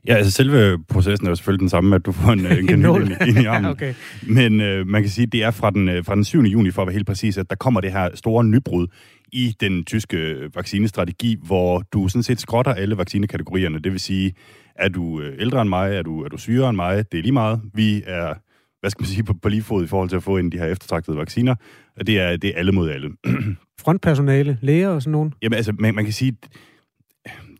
[0.07, 3.01] Ja, altså selve processen er jo selvfølgelig den samme, at du får en, en kanon
[3.01, 3.65] ind, ind i armen.
[3.65, 3.93] ja, okay.
[4.27, 6.41] Men øh, man kan sige, at det er fra den, øh, fra den 7.
[6.41, 8.87] juni, for at være helt præcis, at der kommer det her store nybrud
[9.33, 13.79] i den tyske øh, vaccinestrategi, hvor du sådan set skrotter alle vaccinekategorierne.
[13.79, 14.33] Det vil sige,
[14.75, 17.21] er du øh, ældre end mig, er du, er du sygere end mig, det er
[17.21, 17.61] lige meget.
[17.73, 18.33] Vi er,
[18.79, 20.57] hvad skal man sige, på, på lige fod i forhold til at få ind de
[20.57, 21.55] her eftertragtede vacciner.
[21.99, 23.11] Og det er, det er alle mod alle.
[23.81, 25.33] Frontpersonale, læger og sådan nogen.
[25.41, 26.37] Jamen altså, man, man kan sige,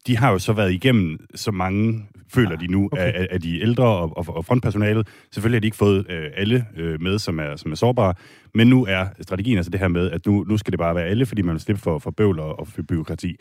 [0.07, 3.09] de har jo så været igennem så mange, føler de nu, okay.
[3.09, 3.19] okay.
[3.19, 5.07] af, af de ældre og, og, og frontpersonalet.
[5.31, 8.13] Selvfølgelig har de ikke fået øh, alle øh, med, som er, som er sårbare,
[8.53, 11.05] men nu er strategien altså det her med, at nu, nu skal det bare være
[11.05, 13.35] alle, fordi man vil slippe for, for bøvl og, og for byråkrati.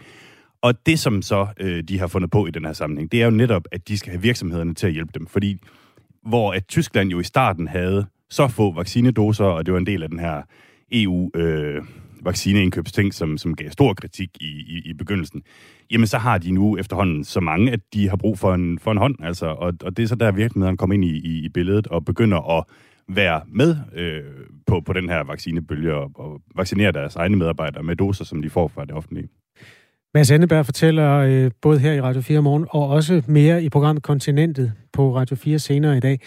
[0.63, 3.25] Og det, som så øh, de har fundet på i den her sammenhæng, det er
[3.25, 5.27] jo netop, at de skal have virksomhederne til at hjælpe dem.
[5.27, 5.59] Fordi
[6.23, 10.03] hvor at Tyskland jo i starten havde så få vaccinedoser, og det var en del
[10.03, 10.43] af den her
[10.93, 11.31] EU...
[11.35, 11.83] Øh,
[12.25, 15.43] vaccineindkøbsting, som, som gav stor kritik i, i, i begyndelsen,
[15.91, 18.91] jamen så har de nu efterhånden så mange, at de har brug for en, for
[18.91, 19.15] en hånd.
[19.23, 22.05] Altså, og, og det er så der virksomhederne kommer ind i, i, i billedet og
[22.05, 22.65] begynder at
[23.09, 24.23] være med øh,
[24.67, 28.51] på, på den her vaccinebølge og, og vaccinere deres egne medarbejdere med doser, som de
[28.51, 29.29] får fra det offentlige.
[30.15, 34.03] Mads Anneberg fortæller øh, både her i Radio 4 morgen og også mere i programmet
[34.03, 36.21] Kontinentet på Radio 4 senere i dag.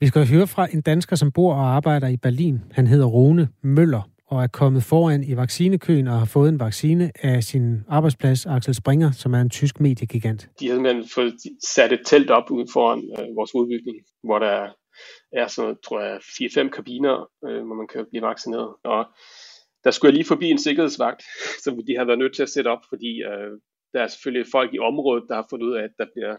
[0.00, 2.60] Vi skal høre fra en dansker, som bor og arbejder i Berlin.
[2.72, 7.12] Han hedder Rune Møller og er kommet foran i vaccinekøen og har fået en vaccine
[7.22, 10.48] af sin arbejdsplads, Axel Springer, som er en tysk mediegigant.
[10.60, 14.68] De har simpelthen fået sat et telt op ude foran øh, vores udbygning, hvor der
[15.32, 18.74] er sådan, tror jeg, 4-5 kabiner, øh, hvor man kan blive vaccineret.
[18.84, 19.04] Og
[19.84, 21.22] der skulle jeg lige forbi en sikkerhedsvagt,
[21.64, 23.52] som de har været nødt til at sætte op, fordi øh,
[23.92, 26.36] der er selvfølgelig folk i området, der har fundet ud af, at der bliver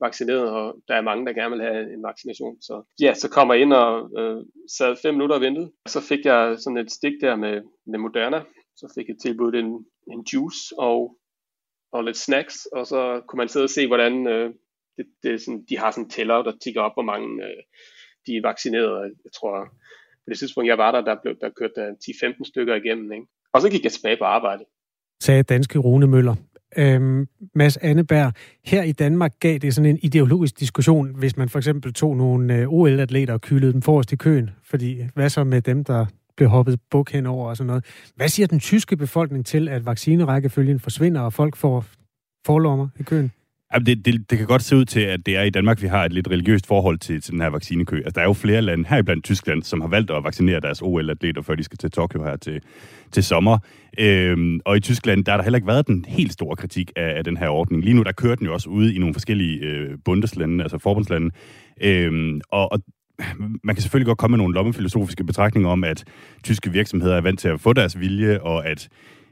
[0.00, 2.62] vaccineret, og der er mange, der gerne vil have en vaccination.
[2.62, 4.42] Så ja, så kommer jeg ind og øh,
[4.78, 5.72] sad fem minutter og ventede.
[5.86, 8.40] Så fik jeg sådan et stik der med, med Moderna.
[8.76, 11.16] Så fik jeg tilbudt en, en juice og,
[11.92, 14.50] og lidt snacks, og så kunne man sidde og se, hvordan øh,
[14.96, 17.62] det, det sådan, de har sådan en tæller, der tigger op, hvor mange øh,
[18.26, 19.14] de er vaccineret.
[19.24, 19.54] Jeg tror,
[20.24, 23.12] på det tidspunkt, jeg var der, der, blev, der kørte der 10-15 stykker igennem.
[23.12, 23.26] Ikke?
[23.52, 24.64] Og så gik jeg tilbage på arbejde.
[25.22, 26.34] Sagde danske Rune Møller.
[26.76, 28.32] Øhm, Mads Anneberg,
[28.64, 32.54] her i Danmark gav det sådan en ideologisk diskussion, hvis man for eksempel tog nogle
[32.54, 34.50] øh, OL-atleter og kyldede dem forrest i køen.
[34.62, 37.84] Fordi hvad så med dem, der blev hoppet buk henover og sådan noget.
[38.16, 41.84] Hvad siger den tyske befolkning til, at vaccinerækkefølgen forsvinder, og folk får
[42.46, 43.30] forlommer i køen?
[43.74, 45.86] Jamen, det, det, det kan godt se ud til, at det er i Danmark, vi
[45.86, 47.96] har et lidt religiøst forhold til, til den her vaccinekø.
[47.96, 51.42] Altså, der er jo flere lande, heriblandt Tyskland, som har valgt at vaccinere deres OL-atleter,
[51.42, 52.60] før de skal til Tokyo her til,
[53.12, 53.58] til sommer.
[53.98, 57.18] Øhm, og i Tyskland, der har der heller ikke været den helt store kritik af,
[57.18, 57.84] af den her ordning.
[57.84, 61.30] Lige nu, der kører den jo også ude i nogle forskellige øh, bundeslande, altså forbundslande.
[61.80, 62.80] Øhm, og, og
[63.64, 66.04] man kan selvfølgelig godt komme med nogle lommefilosofiske betragtninger om, at
[66.44, 68.88] tyske virksomheder er vant til at få deres vilje, og at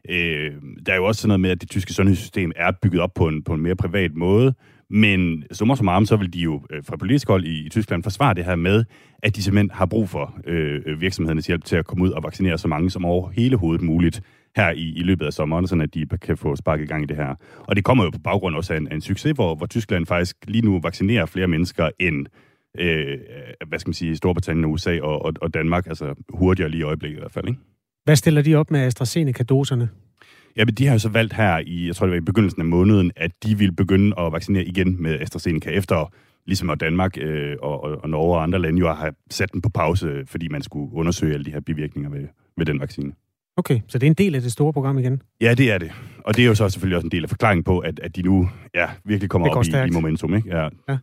[0.09, 0.53] Øh,
[0.87, 3.29] der er jo også sådan noget med, at det tyske sundhedssystem er bygget op på
[3.29, 4.55] en, på en mere privat måde,
[4.91, 8.35] men summer som så vil de jo øh, fra politisk hold i, i Tyskland forsvare
[8.35, 8.85] det her med,
[9.23, 12.59] at de simpelthen har brug for øh, virksomhedernes hjælp til at komme ud og vaccinere
[12.59, 14.23] så mange som over hele hovedet muligt
[14.57, 17.07] her i, i løbet af sommeren, så at de kan få sparket i gang i
[17.07, 17.35] det her.
[17.59, 20.07] Og det kommer jo på baggrund også af en, af en succes, hvor, hvor Tyskland
[20.07, 22.27] faktisk lige nu vaccinerer flere mennesker end
[22.79, 23.19] øh,
[23.69, 27.17] hvad skal man sige, Storbritannien, USA og, og, og Danmark, altså hurtigere lige i øjeblikket
[27.17, 27.61] i hvert fald, ikke?
[28.07, 29.89] Hvad stiller de op med AstraZeneca-doserne?
[30.57, 32.61] Ja, men de har jo så valgt her i, jeg tror det var i begyndelsen
[32.61, 36.13] af måneden, at de vil begynde at vaccinere igen med AstraZeneca, efter
[36.47, 39.69] ligesom at Danmark øh, og, og Norge og andre lande jo har sat den på
[39.69, 43.13] pause, fordi man skulle undersøge alle de her bivirkninger ved, ved den vaccine.
[43.57, 45.23] Okay, så det er en del af det store program igen?
[45.41, 45.93] Ja, det er det.
[46.25, 48.23] Og det er jo så selvfølgelig også en del af forklaringen på, at, at de
[48.23, 50.35] nu ja, virkelig kommer op i, i momentum.
[50.35, 50.57] Ikke?
[50.57, 50.69] Ja.
[50.89, 50.99] Ja.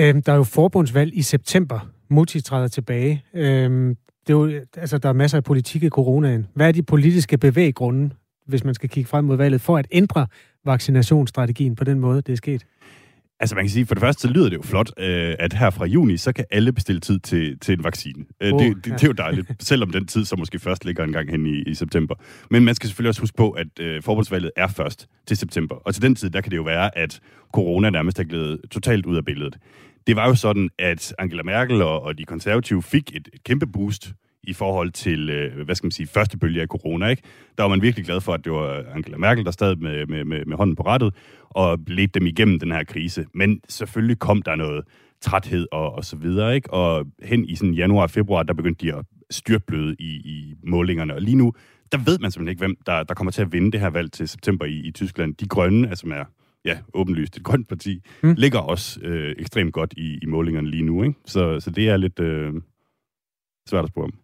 [0.00, 1.88] Øhm, der er jo forbundsvalg i september.
[2.10, 3.24] Mutti træder tilbage.
[3.34, 6.46] Øhm, det er jo, altså, der er masser af politik i coronaen.
[6.54, 8.10] Hvad er de politiske bevæggrunde,
[8.46, 10.26] hvis man skal kigge frem mod valget, for at ændre
[10.64, 12.66] vaccinationsstrategien på den måde, det er sket?
[13.40, 15.70] Altså man kan sige, for det første, så lyder det jo flot, øh, at her
[15.70, 18.24] fra juni, så kan alle bestille tid til, til en vaccine.
[18.44, 21.12] Uh, det, det, det er jo dejligt, selvom den tid så måske først ligger en
[21.12, 22.14] gang hen i, i september.
[22.50, 25.74] Men man skal selvfølgelig også huske på, at øh, forbundsvalget er først til september.
[25.74, 27.20] Og til den tid, der kan det jo være, at
[27.52, 29.58] corona nærmest er glædet totalt ud af billedet.
[30.06, 33.66] Det var jo sådan, at Angela Merkel og, og de konservative fik et, et kæmpe
[33.66, 34.12] boost
[34.42, 37.22] i forhold til, øh, hvad skal man sige, første bølge af corona, ikke?
[37.58, 40.24] Der var man virkelig glad for, at det var Angela Merkel, der stod med, med,
[40.24, 41.14] med, med hånden på rettet,
[41.50, 43.26] og ledte dem igennem den her krise.
[43.34, 44.84] Men selvfølgelig kom der noget
[45.20, 46.72] træthed og, og så videre, ikke?
[46.72, 51.14] Og hen i sådan januar og februar, der begyndte de at styrtbløde i, i målingerne.
[51.14, 51.52] Og lige nu,
[51.92, 54.12] der ved man simpelthen ikke, hvem der, der kommer til at vinde det her valg
[54.12, 55.34] til september i, i Tyskland.
[55.34, 56.24] De grønne, altså er
[56.64, 58.34] ja, åbenlyst et grønt parti, mm.
[58.38, 61.02] ligger også øh, ekstremt godt i, i målingerne lige nu.
[61.02, 61.14] Ikke?
[61.24, 62.54] Så, så det er lidt øh,
[63.68, 64.21] svært at spørge om.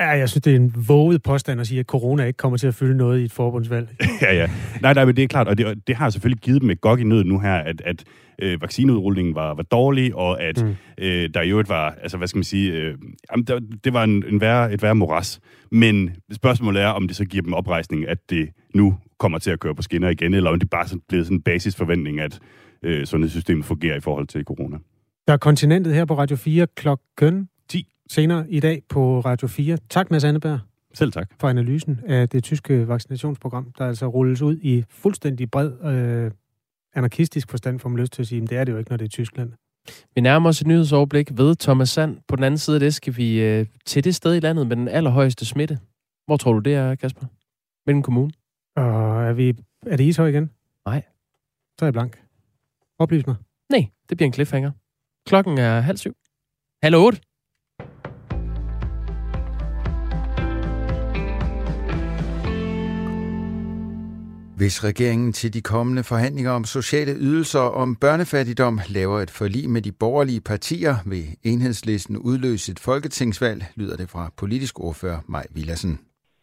[0.00, 2.66] Ja, jeg synes, det er en våget påstand at sige, at corona ikke kommer til
[2.66, 3.88] at fylde noget i et forbundsvalg.
[4.22, 4.50] ja, ja.
[4.82, 7.00] Nej, nej, men det er klart, og det, det har selvfølgelig givet dem et godt
[7.00, 8.04] i nød nu her, at, at
[8.42, 10.76] øh, vaccineudrulningen var, var dårlig, og at mm.
[10.98, 12.98] øh, der i øvrigt var, altså hvad skal man sige, øh,
[13.32, 15.40] jamen, der, det var en, en værre, et værre moras.
[15.72, 19.60] Men spørgsmålet er, om det så giver dem oprejsning, at det nu kommer til at
[19.60, 22.38] køre på skinner igen, eller om det bare er blevet sådan en basisforventning, at
[22.82, 24.76] øh, sundhedssystemet fungerer i forhold til corona.
[25.26, 27.57] Der er kontinentet her på Radio 4 klokken 10
[28.08, 29.78] senere i dag på Radio 4.
[29.90, 30.58] Tak, Mads Anneberg.
[30.94, 31.30] Selv tak.
[31.40, 36.30] For analysen af det tyske vaccinationsprogram, der altså rulles ud i fuldstændig bred øh,
[36.94, 38.96] anarkistisk forstand, får man lyst til at sige, men det er det jo ikke, når
[38.96, 39.52] det er Tyskland.
[40.14, 42.18] Vi nærmer os et nyhedsoverblik ved Thomas Sand.
[42.28, 44.76] På den anden side af det skal vi øh, til det sted i landet med
[44.76, 45.78] den allerhøjeste smitte.
[46.26, 47.26] Hvor tror du, det er, Kasper?
[47.84, 48.30] Hvilken kommune?
[48.76, 49.54] Og er, vi,
[49.86, 50.50] er det Ishøj igen?
[50.86, 51.02] Nej.
[51.78, 52.22] Så er jeg blank.
[52.98, 53.36] Oplys mig.
[53.70, 54.70] Nej, det bliver en cliffhanger.
[55.26, 56.14] Klokken er halv syv.
[56.82, 57.20] Halv otte.
[64.60, 69.64] Hvis regeringen til de kommende forhandlinger om sociale ydelser og om børnefattigdom laver et forlig
[69.74, 75.46] med de borgerlige partier, vil enhedslisten udløse et folketingsvalg, lyder det fra politisk ordfører Maj
[75.56, 75.94] Villassen.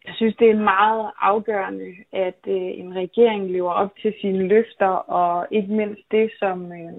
[0.06, 4.92] Jeg synes, det er meget afgørende, at øh, en regering lever op til sine løfter,
[5.20, 6.92] og ikke mindst det, som, øh,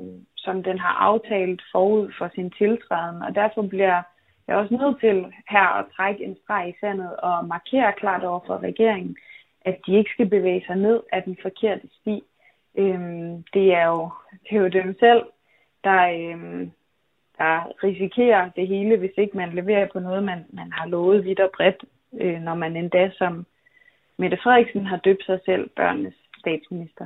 [0.45, 3.21] som den har aftalt forud for sin tiltræden.
[3.27, 4.01] Og derfor bliver
[4.47, 5.17] jeg også nødt til
[5.53, 9.15] her at trække en streg i sandet og markere klart over for regeringen,
[9.69, 12.23] at de ikke skal bevæge sig ned af den forkerte sti.
[12.77, 14.09] Øhm, det, er jo,
[14.43, 15.23] det er jo dem selv,
[15.83, 16.71] der, øhm,
[17.37, 17.53] der
[17.83, 21.51] risikerer det hele, hvis ikke man leverer på noget, man, man har lovet vidt og
[21.57, 21.83] bredt,
[22.21, 23.45] øh, når man endda som
[24.19, 27.05] Mette Frederiksen har døbt sig selv børnenes statsminister.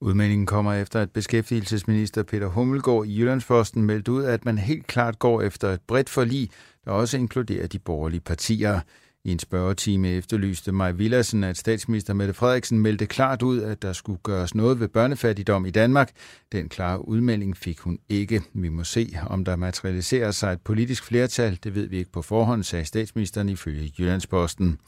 [0.00, 5.18] Udmeldingen kommer efter, at beskæftigelsesminister Peter Hummelgaard i Jyllandsposten meldte ud, at man helt klart
[5.18, 6.50] går efter et bredt forlig,
[6.84, 8.80] der også inkluderer de borgerlige partier.
[9.26, 13.92] I en spørgetime efterlyste Maj Villassen, at statsminister Mette Frederiksen meldte klart ud, at der
[13.92, 16.10] skulle gøres noget ved børnefattigdom i Danmark.
[16.52, 18.42] Den klare udmelding fik hun ikke.
[18.54, 21.58] Vi må se, om der materialiserer sig et politisk flertal.
[21.64, 24.78] Det ved vi ikke på forhånd, sagde statsministeren ifølge Jyllandsposten.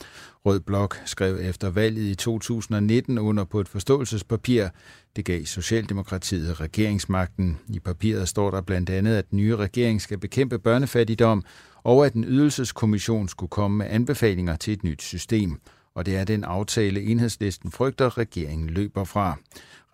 [0.47, 4.69] Rød Blok skrev efter valget i 2019 under på et forståelsespapir.
[5.17, 7.59] Det gav Socialdemokratiet regeringsmagten.
[7.69, 11.45] I papiret står der blandt andet, at den nye regering skal bekæmpe børnefattigdom,
[11.83, 15.61] og at en ydelseskommission skulle komme med anbefalinger til et nyt system.
[15.95, 19.37] Og det er den aftale, enhedslisten frygter, regeringen løber fra.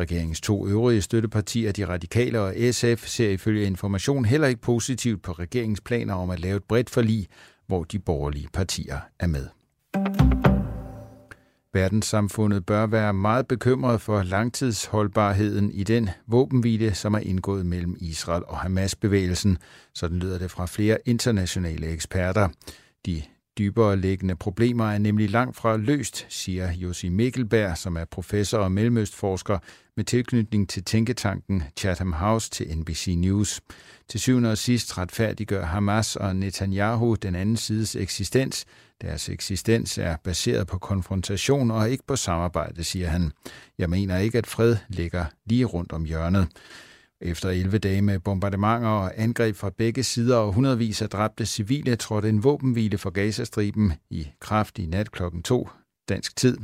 [0.00, 5.32] Regeringens to øvrige støttepartier, de radikale og SF, ser ifølge information heller ikke positivt på
[5.32, 7.28] regeringens planer om at lave et bredt forlig,
[7.66, 9.46] hvor de borgerlige partier er med.
[11.74, 18.42] Verdenssamfundet bør være meget bekymret for langtidsholdbarheden i den våbenhvile, som er indgået mellem Israel
[18.46, 19.58] og Hamas-bevægelsen.
[19.94, 22.48] Sådan lyder det fra flere internationale eksperter.
[23.06, 23.22] De
[23.58, 28.72] dybere liggende problemer er nemlig langt fra løst, siger Josi Mikkelberg, som er professor og
[28.72, 29.58] mellemøstforsker
[29.96, 33.60] med tilknytning til tænketanken Chatham House til NBC News.
[34.08, 38.66] Til syvende og sidst retfærdiggør Hamas og Netanyahu den anden sides eksistens.
[39.02, 43.32] Deres eksistens er baseret på konfrontation og ikke på samarbejde, siger han.
[43.78, 46.48] Jeg mener ikke, at fred ligger lige rundt om hjørnet.
[47.20, 51.96] Efter 11 dage med bombardementer og angreb fra begge sider og hundredvis af dræbte civile,
[51.96, 55.68] trådte en våbenhvile for Gazastriben i kraft i nat klokken 2
[56.08, 56.58] dansk tid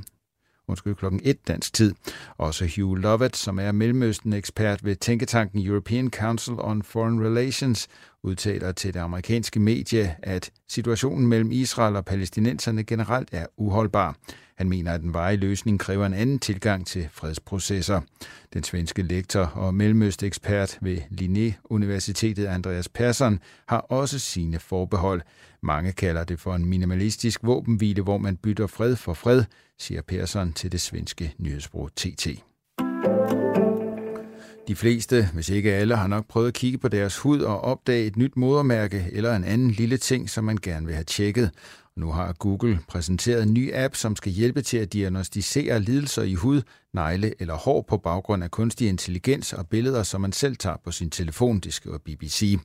[0.71, 1.95] undskyld, klokken 1 dansk tid.
[2.37, 7.89] Også Hugh Lovett, som er Mellemøsten-ekspert ved tænketanken European Council on Foreign Relations,
[8.23, 14.17] udtaler til det amerikanske medie, at situationen mellem Israel og palæstinenserne generelt er uholdbar.
[14.57, 18.01] Han mener, at den veje løsning kræver en anden tilgang til fredsprocesser.
[18.55, 25.23] Den svenske lektor og mellemøstekspert ved Linné Universitetet, Andreas Persson, har også sine forbehold.
[25.63, 29.45] Mange kalder det for en minimalistisk våbenhvile, hvor man bytter fred for fred,
[29.79, 32.50] siger Persson til det svenske nyhedsbrug TT.
[34.71, 38.07] De fleste, hvis ikke alle, har nok prøvet at kigge på deres hud og opdage
[38.07, 41.51] et nyt modermærke eller en anden lille ting, som man gerne vil have tjekket.
[41.97, 46.35] Nu har Google præsenteret en ny app, som skal hjælpe til at diagnostisere lidelser i
[46.35, 46.63] hud,
[46.95, 50.91] negle eller hår på baggrund af kunstig intelligens og billeder, som man selv tager på
[50.91, 52.59] sin telefon, det skriver BBC.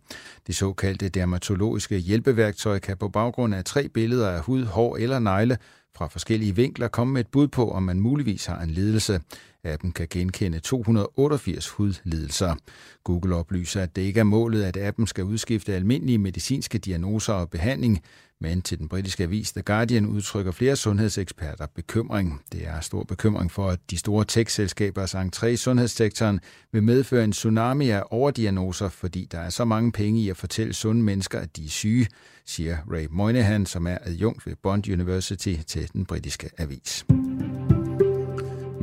[0.47, 5.57] Det såkaldte dermatologiske hjælpeværktøj kan på baggrund af tre billeder af hud, hår eller negle
[5.95, 9.21] fra forskellige vinkler komme med et bud på, om man muligvis har en lidelse.
[9.65, 12.55] Appen kan genkende 288 hudlidelser.
[13.03, 17.49] Google oplyser, at det ikke er målet, at appen skal udskifte almindelige medicinske diagnoser og
[17.49, 18.03] behandling,
[18.41, 22.41] men til den britiske avis The Guardian udtrykker flere sundhedseksperter bekymring.
[22.51, 26.39] Det er stor bekymring for, at de store tech-selskabers entré i sundhedssektoren
[26.71, 30.73] vil medføre en tsunami af overdiagnoser, fordi der er så mange penge i at fortælle
[30.73, 32.07] sunde mennesker, at de er syge,
[32.45, 37.05] siger Ray Moynihan, som er adjunkt ved Bond University til den britiske avis.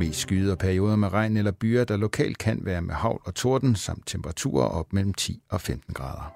[0.03, 3.35] Mest skyde og perioder med regn eller byer, der lokalt kan være med havl og
[3.35, 6.33] torden, samt temperaturer op mellem 10 og 15 grader.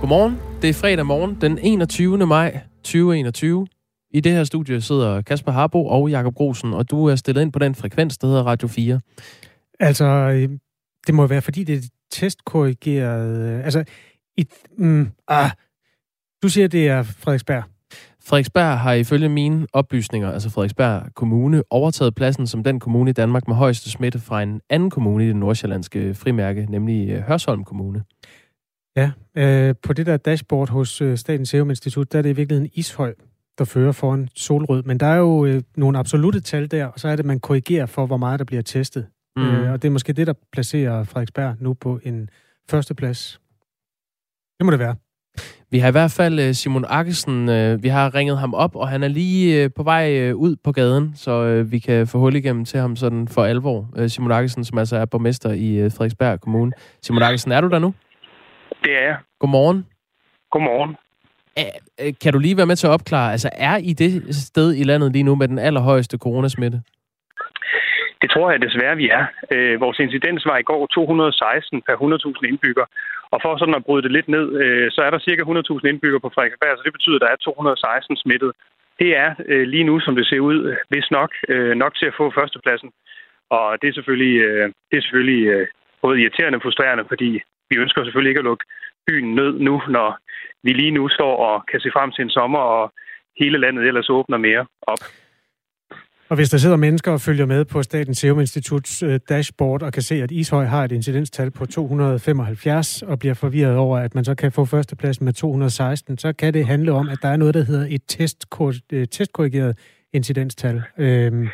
[0.00, 0.38] Godmorgen.
[0.62, 2.26] Det er fredag morgen, den 21.
[2.26, 3.66] maj 2021.
[4.10, 7.52] I det her studie sidder Kasper Harbo og Jakob Grosen, og du er stillet ind
[7.52, 9.00] på den frekvens, der hedder Radio 4.
[9.80, 10.58] Altså, øh,
[11.06, 13.38] det må være, fordi det er testkorrigeret...
[13.38, 13.84] Øh, altså,
[14.36, 14.46] i,
[14.78, 15.50] mm, ah,
[16.42, 17.62] du siger, det er Frederiksberg.
[18.22, 23.48] Frederiksberg har ifølge mine oplysninger, altså Frederiksberg Kommune, overtaget pladsen som den kommune i Danmark
[23.48, 28.04] med højeste smitte fra en anden kommune i det nordsjællandske frimærke, nemlig øh, Hørsholm Kommune.
[28.96, 32.36] Ja, øh, på det der dashboard hos øh, Statens Serum Institut, der er det i
[32.36, 33.14] virkeligheden Ishøj,
[33.58, 34.82] der fører foran Solrød.
[34.82, 37.86] Men der er jo øh, nogle absolute tal der, og så er det, man korrigerer
[37.86, 39.06] for, hvor meget der bliver testet.
[39.40, 39.54] Mm.
[39.54, 42.30] Øh, og det er måske det, der placerer Frederiksberg nu på en
[42.70, 43.40] førsteplads.
[44.58, 44.96] Det må det være.
[45.70, 48.88] Vi har i hvert fald øh, Simon Akkesen, øh, vi har ringet ham op, og
[48.88, 52.64] han er lige øh, på vej ud på gaden, så vi kan få hul igennem
[52.64, 54.08] til ham sådan for alvor.
[54.08, 56.72] Simon Akkesen, som altså er borgmester i Frederiksberg Kommune.
[57.02, 57.94] Simon Akkesen, er du der nu?
[58.84, 59.16] Det er jeg.
[59.40, 59.86] Godmorgen.
[60.50, 60.96] Godmorgen.
[62.20, 65.12] Kan du lige være med til at opklare, altså er I det sted i landet
[65.12, 66.82] lige nu med den allerhøjeste coronasmitte?
[68.22, 69.24] Det tror jeg desværre, vi er.
[69.54, 72.86] Øh, vores incidens var i går 216 per 100.000 indbygger.
[73.32, 76.18] Og for sådan at bryde det lidt ned, øh, så er der cirka 100.000 indbygger
[76.22, 78.52] på Frederiksberg, så det betyder, at der er 216 smittet.
[79.00, 82.16] Det er øh, lige nu, som det ser ud, hvis nok, øh, nok til at
[82.20, 82.90] få førstepladsen.
[83.50, 85.66] Og det er selvfølgelig, øh, det er selvfølgelig øh,
[86.02, 87.30] både irriterende og frustrerende, fordi
[87.70, 88.64] vi ønsker selvfølgelig ikke at lukke
[89.06, 90.18] byen ned nu, når
[90.62, 92.92] vi lige nu står og kan se frem til en sommer, og
[93.40, 95.02] hele landet ellers åbner mere op.
[96.30, 99.92] Og hvis der sidder mennesker og følger med på Statens Serum Instituts øh, dashboard og
[99.92, 104.24] kan se, at Ishøj har et incidenstal på 275 og bliver forvirret over, at man
[104.24, 107.54] så kan få førstepladsen med 216, så kan det handle om, at der er noget,
[107.54, 108.20] der hedder et
[108.92, 109.78] øh, testkorrigeret
[110.12, 110.82] incidenstal.
[110.98, 111.48] Øhm,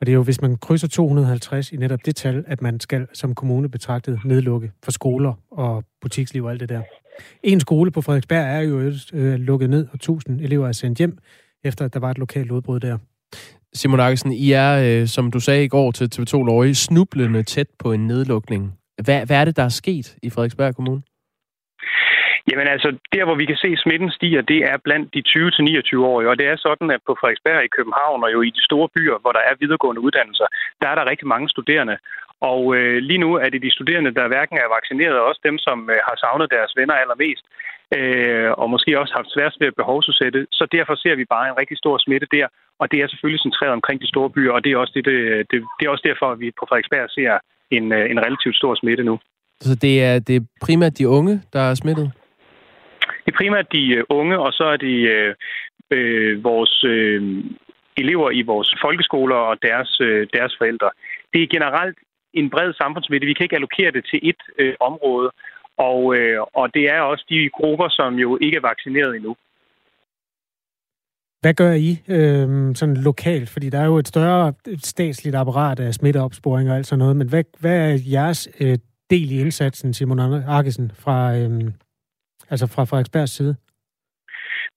[0.00, 3.06] og det er jo, hvis man krydser 250 i netop det tal, at man skal
[3.12, 6.82] som kommune betragtet nedlukke for skoler og butiksliv og alt det der.
[7.42, 11.18] En skole på Frederiksberg er jo øh, lukket ned, og 1000 elever er sendt hjem,
[11.64, 12.98] efter at der var et lokalt udbrud der.
[13.78, 17.70] Simon Akkesen, I er, øh, som du sagde i går til TV2 Løje, snublende tæt
[17.82, 18.62] på en nedlukning.
[19.04, 21.02] Hvad, hvad er det, der er sket i Frederiksberg Kommune?
[22.48, 26.30] Jamen altså, der hvor vi kan se, smitten stiger, det er blandt de 20-29-årige.
[26.30, 29.16] Og det er sådan, at på Frederiksberg i København og jo i de store byer,
[29.22, 30.48] hvor der er videregående uddannelser,
[30.80, 31.96] der er der rigtig mange studerende.
[32.52, 35.56] Og øh, lige nu er det de studerende, der hverken er vaccineret, og også dem,
[35.66, 37.44] som øh, har savnet deres venner allermest,
[37.96, 40.46] øh, og måske også haft svært ved at behovsudsætte.
[40.52, 42.46] Så derfor ser vi bare en rigtig stor smitte der,
[42.80, 45.16] og det er selvfølgelig centreret omkring de store byer, og det er også, det, det,
[45.50, 47.38] det, det er også derfor, at vi på Frederiksberg ser
[47.70, 49.18] en, øh, en relativt stor smitte nu.
[49.60, 52.12] Så det er, det er primært de unge, der er smittet?
[53.24, 55.34] Det er primært de øh, unge, og så er det øh,
[55.90, 57.44] øh, vores øh,
[57.96, 60.90] elever i vores folkeskoler og deres, øh, deres forældre.
[61.32, 61.98] Det er generelt
[62.34, 63.26] en bred samfundsmitte.
[63.26, 65.30] Vi kan ikke allokere det til et øh, område,
[65.78, 69.36] og, øh, og det er også de grupper, som jo ikke er vaccineret endnu.
[71.40, 73.50] Hvad gør I øh, sådan lokalt?
[73.50, 77.28] Fordi der er jo et større statsligt apparat af smitteopsporing og alt sådan noget, men
[77.28, 78.78] hvad, hvad er jeres øh,
[79.10, 81.50] del i indsatsen, Simon Arkesen, fra, øh,
[82.50, 83.56] altså fra Frederiksbergs side?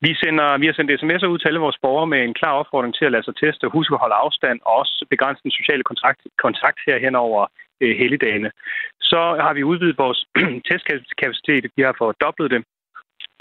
[0.05, 2.93] Vi, sender, vi har sendt sms'er ud til alle vores borgere med en klar opfordring
[2.95, 6.21] til at lade sig teste, huske at holde afstand og også begrænse den sociale kontakt,
[6.45, 7.41] kontakt her hen over
[7.81, 8.51] øh, helligdagene.
[9.01, 10.25] Så har vi udvidet vores
[10.69, 11.71] testkapacitet.
[11.75, 12.61] Vi har fordoblet det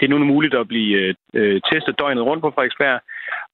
[0.01, 2.99] det er nu muligt at blive øh, testet døgnet rundt på Frederiksberg.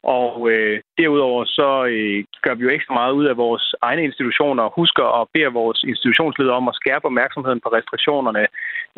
[0.03, 4.63] Og øh, derudover så øh, gør vi jo ekstra meget ud af vores egne institutioner
[4.63, 8.43] og husker at bede vores institutionsledere om at skærpe opmærksomheden på restriktionerne.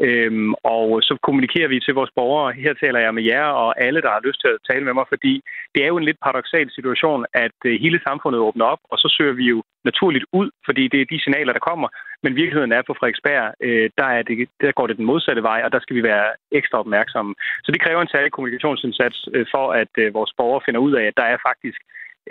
[0.08, 2.54] Øhm, og så kommunikerer vi til vores borgere.
[2.63, 5.06] Her taler jeg med jer og alle, der har lyst til at tale med mig,
[5.13, 5.34] fordi
[5.73, 9.08] det er jo en lidt paradoxal situation, at øh, hele samfundet åbner op, og så
[9.17, 11.88] søger vi jo naturligt ud, fordi det er de signaler, der kommer.
[12.24, 15.60] Men virkeligheden er på Frederiksberg, øh, der, er det, der går det den modsatte vej,
[15.65, 17.36] og der skal vi være ekstra opmærksomme.
[17.63, 21.04] Så det kræver en særlig kommunikationsindsats øh, for, at øh, vores borgere finder ud af,
[21.08, 21.80] at der er faktisk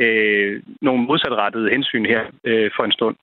[0.02, 3.16] øh, nogle modsatrettede hensyn her øh, for en stund.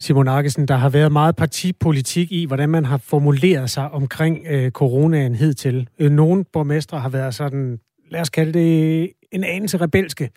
[0.00, 4.70] Simon Arkesen, der har været meget partipolitik i, hvordan man har formuleret sig omkring øh,
[4.70, 5.88] coronaen hidtil.
[6.00, 10.30] Øh, nogle borgmestre har været sådan, lad os kalde det, en anelse rebelske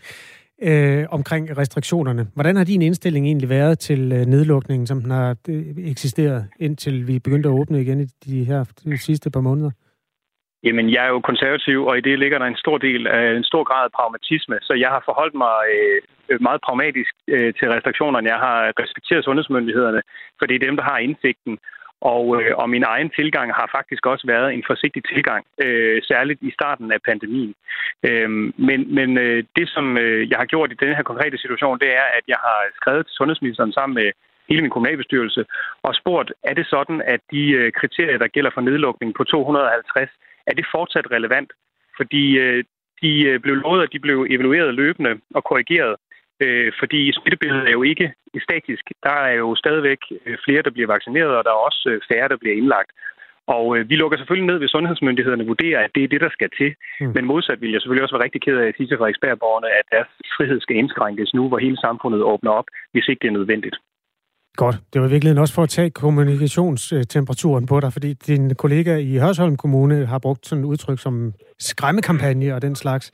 [0.70, 2.28] øh, omkring restriktionerne.
[2.36, 7.08] Hvordan har din indstilling egentlig været til øh, nedlukningen, som den har øh, eksisteret, indtil
[7.08, 9.72] vi begyndte at åbne igen i de her de sidste par måneder?
[10.66, 13.44] Jamen, jeg er jo konservativ, og i det ligger der en stor del af en
[13.44, 15.58] stor grad af pragmatisme, så jeg har forholdt mig
[16.30, 18.30] øh, meget pragmatisk øh, til restriktionerne.
[18.34, 20.02] Jeg har respekteret sundhedsmyndighederne,
[20.38, 21.54] for det er dem, der har indsigten.
[22.12, 26.42] Og, øh, og min egen tilgang har faktisk også været en forsigtig tilgang, øh, særligt
[26.42, 27.54] i starten af pandemien.
[28.08, 28.30] Øh,
[28.68, 31.92] men men øh, det, som øh, jeg har gjort i denne her konkrete situation, det
[32.02, 34.12] er, at jeg har skrevet til sundhedsministeren sammen med
[34.50, 35.46] hele min kommunalbestyrelse
[35.84, 40.10] og spurgt, er det sådan, at de øh, kriterier, der gælder for nedlukning på 250,
[40.48, 41.52] er det fortsat relevant?
[41.98, 42.64] Fordi øh,
[43.02, 45.96] de øh, blev lovet, at de blev evalueret løbende og korrigeret.
[46.44, 48.08] Øh, fordi smittebilledet er jo ikke
[48.48, 48.86] statisk.
[49.08, 52.32] Der er jo stadigvæk øh, flere, der bliver vaccineret, og der er også øh, færre,
[52.32, 52.92] der bliver indlagt.
[53.56, 56.50] Og øh, vi lukker selvfølgelig ned, hvis sundhedsmyndighederne vurderer, at det er det, der skal
[56.60, 56.70] til.
[57.02, 57.12] Mm.
[57.16, 59.86] Men modsat vil jeg selvfølgelig også være rigtig ked af at sige til Frederiksbergborgerne, at
[59.94, 63.78] deres frihed skal indskrænkes nu, hvor hele samfundet åbner op, hvis ikke det er nødvendigt.
[64.56, 64.76] Godt.
[64.94, 69.56] Det var virkelig også for at tage kommunikationstemperaturen på dig, fordi din kollega i Hørsholm
[69.58, 73.12] Kommune har brugt sådan et udtryk som skræmmekampagne og den slags,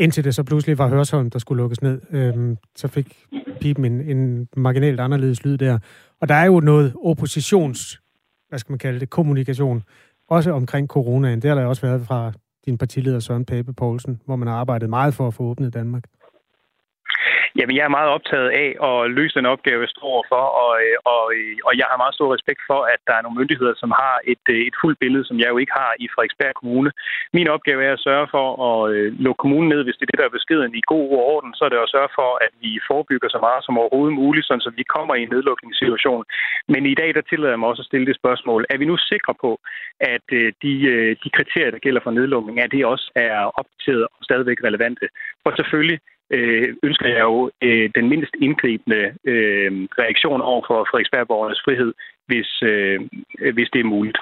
[0.00, 2.00] indtil det så pludselig var Hørsholm, der skulle lukkes ned.
[2.10, 3.26] Øhm, så fik
[3.60, 5.78] pipen en, en marginalt anderledes lyd der.
[6.20, 8.00] Og der er jo noget oppositions,
[8.48, 9.82] hvad skal man kalde det, kommunikation
[10.28, 11.42] også omkring coronaen.
[11.42, 12.32] Det har der også været fra
[12.66, 16.04] din partileder Søren Pape Poulsen, hvor man har arbejdet meget for at få åbnet Danmark.
[17.58, 20.96] Jamen, jeg er meget optaget af at løse den opgave, jeg står for, og, øh,
[21.14, 23.90] og, øh, og jeg har meget stor respekt for, at der er nogle myndigheder, som
[24.02, 26.90] har et, øh, et fuldt billede, som jeg jo ikke har i Frederiksberg Kommune.
[27.36, 28.80] Min opgave er at sørge for at
[29.24, 31.50] lukke kommunen ned, hvis det er det, der er beskeden i god orden.
[31.54, 34.70] Så er det at sørge for, at vi forebygger så meget som overhovedet muligt, så
[34.80, 36.24] vi kommer i en nedlukningssituation.
[36.72, 38.60] Men i dag, der tillader jeg mig også at stille det spørgsmål.
[38.72, 39.50] Er vi nu sikre på,
[40.14, 40.26] at
[40.64, 40.72] de,
[41.22, 45.06] de kriterier, der gælder for nedlukning, at det også er opdateret og stadigvæk relevante?
[45.42, 45.98] For selvfølgelig
[46.30, 49.70] øh, ønsker jeg jo øh, den mindst indgribende øh,
[50.02, 51.92] reaktion over for Frederiksbergborgernes frihed,
[52.26, 53.00] hvis, øh,
[53.54, 54.18] hvis det er muligt.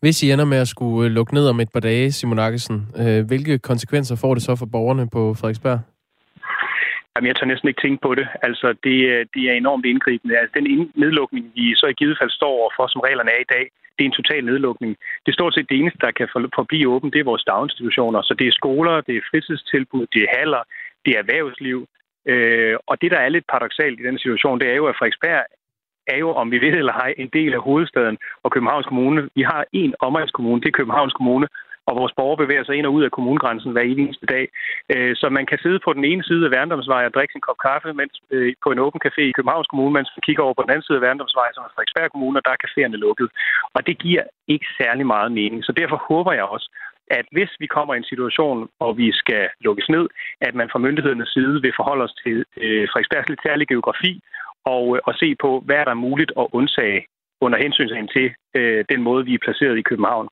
[0.00, 3.26] Hvis I ender med at skulle lukke ned om et par dage, Simon Akkesen, øh,
[3.26, 5.80] hvilke konsekvenser får det så for borgerne på Frederiksberg?
[7.12, 8.26] Jamen, jeg tør næsten ikke tænke på det.
[8.42, 8.96] Altså, det,
[9.34, 10.38] det er enormt indgribende.
[10.38, 13.64] Altså, den nedlukning, vi så i givet fald står overfor, som reglerne er i dag,
[13.96, 14.92] det er en total nedlukning.
[15.22, 16.28] Det er stort set det eneste, der kan
[16.58, 18.20] forblive åbent, det er vores daginstitutioner.
[18.22, 20.62] Så det er skoler, det er fritidstilbud, det er haller,
[21.06, 21.78] det er erhvervsliv.
[22.32, 25.44] Øh, og det, der er lidt paradoxalt i den situation, det er jo, at Frederiksberg
[26.06, 29.28] er jo, om vi ved eller ej, en del af hovedstaden og Københavns Kommune.
[29.34, 31.46] Vi har en omegnskommune, det er Københavns Kommune,
[31.88, 34.44] og vores borgere bevæger sig ind og ud af kommunegrænsen hver eneste dag.
[34.92, 37.58] Øh, så man kan sidde på den ene side af Værendomsvej og drikke sin kop
[37.66, 40.62] kaffe mens, øh, på en åben café i Københavns Kommune, mens man kigger over på
[40.62, 43.28] den anden side af Værendomsvej, som er Frederiksberg Kommune, og der er caféerne lukket.
[43.74, 45.64] Og det giver ikke særlig meget mening.
[45.64, 46.66] Så derfor håber jeg også,
[47.10, 50.06] at hvis vi kommer i en situation, hvor vi skal lukkes ned,
[50.40, 54.12] at man fra myndighedernes side vil forholde os til øh, Frederiksbergs lidt særlig geografi
[54.74, 57.00] og, øh, og se på, hvad er der muligt at undsage
[57.40, 58.26] under hensyn til
[58.56, 60.28] øh, den måde, vi er placeret i København.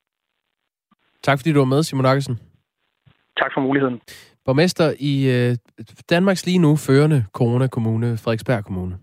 [1.23, 2.39] Tak fordi du var med, Simon Akkesen.
[3.41, 4.01] Tak for muligheden.
[4.45, 5.55] Borgmester i øh,
[6.09, 8.97] Danmarks lige nu førende coronakommune, Frederiksberg Kommune.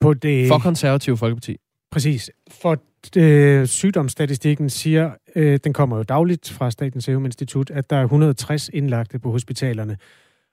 [0.00, 0.48] På det...
[0.48, 1.56] For konservativ Folkeparti.
[1.92, 2.30] Præcis.
[2.62, 2.76] For
[3.16, 8.02] øh, sygdomsstatistikken siger, øh, den kommer jo dagligt fra Statens Serum Institut, at der er
[8.02, 9.96] 160 indlagte på hospitalerne.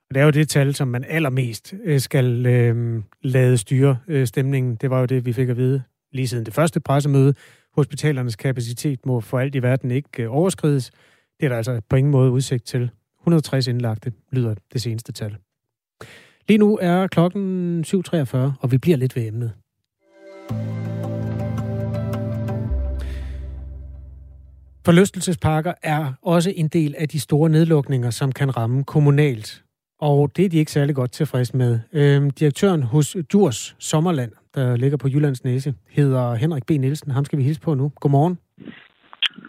[0.09, 4.27] Og det er jo det tal, som man allermest øh, skal øh, lade styre øh,
[4.27, 4.75] stemningen.
[4.75, 7.33] Det var jo det, vi fik at vide lige siden det første pressemøde.
[7.75, 10.91] Hospitalernes kapacitet må for alt i verden ikke øh, overskrides.
[11.39, 12.89] Det er der altså på ingen måde udsigt til.
[13.19, 15.37] 160 indlagte lyder det seneste tal.
[16.47, 19.53] Lige nu er klokken 7.43, og vi bliver lidt ved emnet.
[24.87, 29.63] Forlystelsesparker er også en del af de store nedlukninger, som kan ramme kommunalt.
[29.99, 31.79] Og det er de ikke særlig godt tilfreds med.
[31.93, 36.69] Øhm, direktøren hos Djurs Sommerland, der ligger på Jyllands Næse, hedder Henrik B.
[36.69, 37.11] Nielsen.
[37.11, 37.91] Ham skal vi hilse på nu.
[37.95, 38.37] Godmorgen.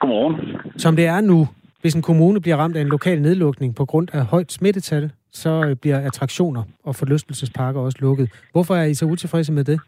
[0.01, 0.37] Godmorgen.
[0.77, 1.49] Som det er nu,
[1.81, 5.77] hvis en kommune bliver ramt af en lokal nedlukning på grund af højt smittetal, så
[5.81, 8.31] bliver attraktioner og forlystelsesparker også lukket.
[8.53, 9.81] Hvorfor er I så utilfredse med det?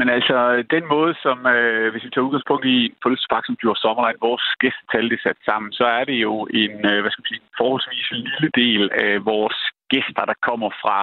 [0.00, 4.16] Men altså, den måde, som øh, hvis vi tager udgangspunkt i Pølsepark, som gjorde Sommerland,
[4.20, 7.50] vores gæstetal det sat sammen, så er det jo en, øh, hvad skal man sige,
[7.60, 9.58] forholdsvis lille del af vores
[9.92, 10.98] gæster, der kommer fra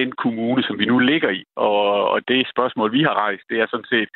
[0.00, 1.44] den kommune, som vi nu ligger i.
[1.56, 4.08] Og, og det spørgsmål, vi har rejst, det er sådan set,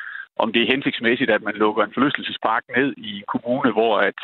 [0.42, 4.20] om det er hensigtsmæssigt, at man lukker en forlystelsespark ned i en kommune, hvor at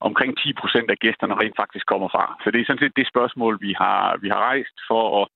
[0.00, 2.24] omkring 10 procent af gæsterne rent faktisk kommer fra.
[2.44, 5.28] Så det er sådan set det spørgsmål, vi har, vi har rejst for at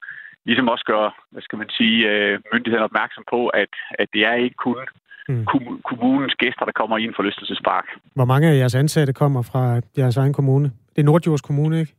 [0.48, 4.34] ligesom også gøre, hvad skal man sige, øh, myndighederne opmærksom på, at, at det er
[4.34, 4.78] ikke kun
[5.28, 5.44] mm.
[5.90, 7.86] kommunens gæster, der kommer i en forlystelsespark.
[8.14, 10.66] Hvor mange af jeres ansatte kommer fra jeres egen kommune?
[10.92, 11.94] Det er Nordjurs Kommune, ikke?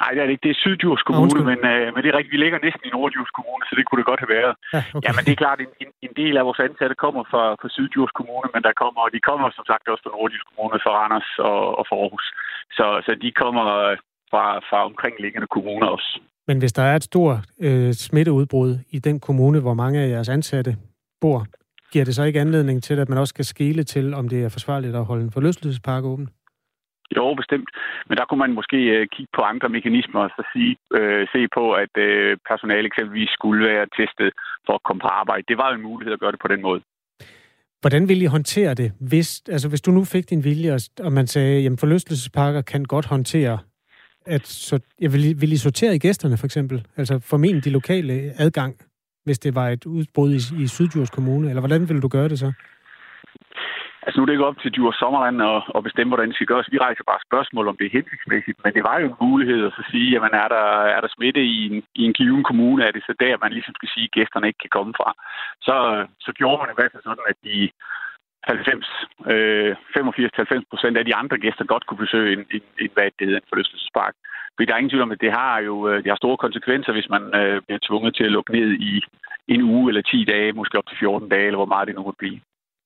[0.00, 0.46] Nej, det er det ikke.
[0.48, 2.36] Det er Sydjurs Kommune, men, øh, men det er rigtigt.
[2.36, 4.54] Vi ligger næsten i Nordjurs Kommune, så det kunne det godt have været.
[4.74, 5.06] Ja, okay.
[5.06, 8.12] ja men det er klart, en, en, del af vores ansatte kommer fra, fra Sydjurs
[8.18, 11.30] Kommune, men der kommer, og de kommer som sagt også fra Nordjurs Kommune, fra Randers
[11.50, 12.26] og, og fra Aarhus.
[12.76, 13.64] Så, så de kommer
[14.30, 16.10] fra, fra omkringliggende kommuner også.
[16.48, 20.28] Men hvis der er et stort øh, smitteudbrud i den kommune, hvor mange af jeres
[20.28, 20.76] ansatte
[21.20, 21.46] bor,
[21.92, 24.48] giver det så ikke anledning til, at man også skal skele til, om det er
[24.48, 26.28] forsvarligt at holde en forlystelsespark åben?
[27.16, 27.68] Jo, bestemt.
[28.08, 31.40] Men der kunne man måske øh, kigge på andre mekanismer og så sige, øh, se
[31.56, 34.30] på, at øh, personale eksempelvis skulle være testet
[34.66, 35.44] for at komme på arbejde.
[35.48, 36.80] Det var jo en mulighed at gøre det på den måde.
[37.80, 40.76] Hvordan vil I håndtere det, hvis, altså hvis du nu fik din vilje,
[41.06, 43.58] og man sagde, at forlystelsesparker kan godt håndtere
[44.26, 46.86] at så, jeg vil, vil I sortere i gæsterne, for eksempel?
[46.96, 48.76] Altså formentlig de lokale adgang,
[49.24, 51.48] hvis det var et udbrud i, i Sydjurs Kommune?
[51.48, 52.52] Eller hvordan vil du gøre det så?
[54.06, 56.50] Altså nu er det ikke op til Djurs Sommerland at, at bestemme, hvordan det skal
[56.52, 56.72] gøres.
[56.74, 58.58] Vi rejser bare spørgsmål, om det er hensigtsmæssigt.
[58.64, 60.66] Men det var jo en mulighed at så sige, jamen er der,
[60.96, 63.74] er der smitte i en, i en given kommune, er det så der, man ligesom
[63.76, 65.08] skal sige, at gæsterne ikke kan komme fra.
[65.66, 65.76] Så,
[66.24, 67.56] så gjorde man i hvert fald sådan, at de
[68.46, 68.86] 90,
[69.32, 73.26] øh, 85-90 procent af de andre gæster godt kunne besøge en, en, en hvad det
[73.26, 74.14] hedder, en forlystelsespark.
[74.54, 76.92] Fordi der er ingen tvivl om, at det har jo øh, det har store konsekvenser,
[76.92, 78.92] hvis man øh, bliver tvunget til at lukke ned i
[79.54, 82.02] en uge eller 10 dage, måske op til 14 dage, eller hvor meget det nu
[82.02, 82.40] måtte blive.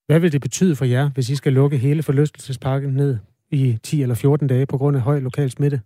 [0.08, 3.18] Hvad vil det betyde for jer, hvis I skal lukke hele forlystelsesparken ned
[3.50, 5.80] i 10 eller 14 dage på grund af høj lokal smitte?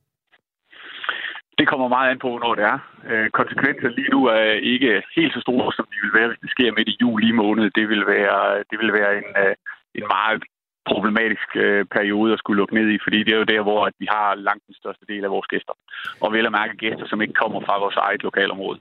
[1.59, 2.78] Det kommer meget an på, hvornår det er.
[3.11, 6.50] Øh, konsekvenser lige nu er ikke helt så store, som de vil være, hvis det
[6.55, 7.66] sker midt i juli måned.
[7.78, 8.40] Det vil være,
[8.70, 9.55] det vil være en, øh,
[9.98, 10.42] en meget
[10.90, 13.94] problematisk øh, periode at skulle lukke ned i, fordi det er jo der, hvor at
[14.02, 15.74] vi har langt den største del af vores gæster.
[16.20, 18.78] Og vel at mærke gæster, som ikke kommer fra vores eget lokalområde.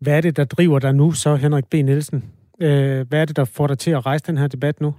[0.00, 1.74] Hvad er det, der driver dig nu, så Henrik B.
[1.74, 2.18] Nielsen?
[2.62, 4.94] Øh, hvad er det, der får dig til at rejse den her debat nu?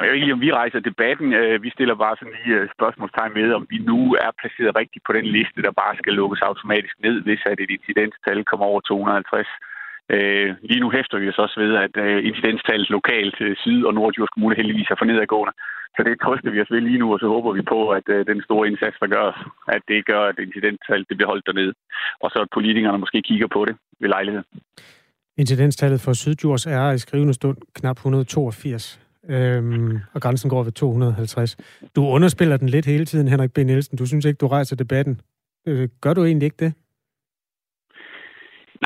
[0.00, 1.28] Jeg ved ikke, om vi rejser debatten.
[1.40, 5.04] Øh, vi stiller bare sådan lige øh, spørgsmålstegn med, om vi nu er placeret rigtigt
[5.06, 8.80] på den liste, der bare skal lukkes automatisk ned, hvis at et incidenstal kommer over
[8.80, 9.48] 250.
[10.14, 11.94] Øh, lige nu hæfter vi os også ved, at
[12.30, 15.54] incidenstallet lokalt Syd- og Nordjysk Kommune heldigvis er for nedadgående.
[15.96, 18.42] Så det trøster vi os ved lige nu, og så håber vi på, at den
[18.46, 19.38] store indsats, der gøres,
[19.76, 21.74] at det gør, at incidenstallet det bliver holdt dernede.
[22.22, 24.42] Og så at politikerne måske kigger på det ved lejlighed.
[25.38, 31.56] Incidenstallet for Sydjurs er i skrivende stund knap 182 øhm, og grænsen går ved 250.
[31.96, 33.58] Du underspiller den lidt hele tiden, Henrik B.
[33.58, 33.98] Nielsen.
[33.98, 35.20] Du synes ikke, du rejser debatten.
[35.66, 36.74] Øh, gør du egentlig ikke det?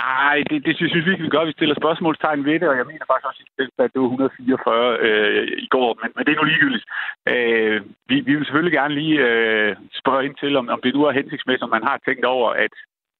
[0.04, 1.44] Nej, det, det synes vi ikke, vi gør.
[1.44, 3.42] Vi stiller spørgsmålstegn ved det, og jeg mener faktisk også,
[3.78, 6.86] at det var 144 øh, i går, men, men det er nu ligegyldigt.
[7.32, 7.78] Øh,
[8.08, 11.18] vi, vi vil selvfølgelig gerne lige øh, spørge ind til, om, om det nu er
[11.20, 12.74] hensigtsmæssigt, om man har tænkt over, at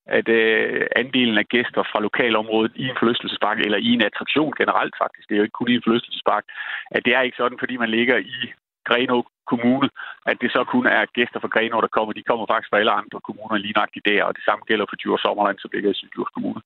[0.06, 4.94] at øh, andelen af gæster fra lokalområdet i en forlystelsespark, eller i en attraktion generelt
[5.02, 6.44] faktisk, det er jo ikke kun i en forlystelsespark,
[6.90, 8.38] at det er ikke sådan, fordi man ligger i
[8.88, 9.18] Grenå
[9.52, 9.88] Kommune,
[10.30, 12.12] at det så kun er gæster fra Grenå, der kommer.
[12.12, 14.96] De kommer faktisk fra alle andre kommuner lige nok der, og det samme gælder for
[14.96, 16.60] Djurs Sommerland, som ligger i Sydjurs Kommune.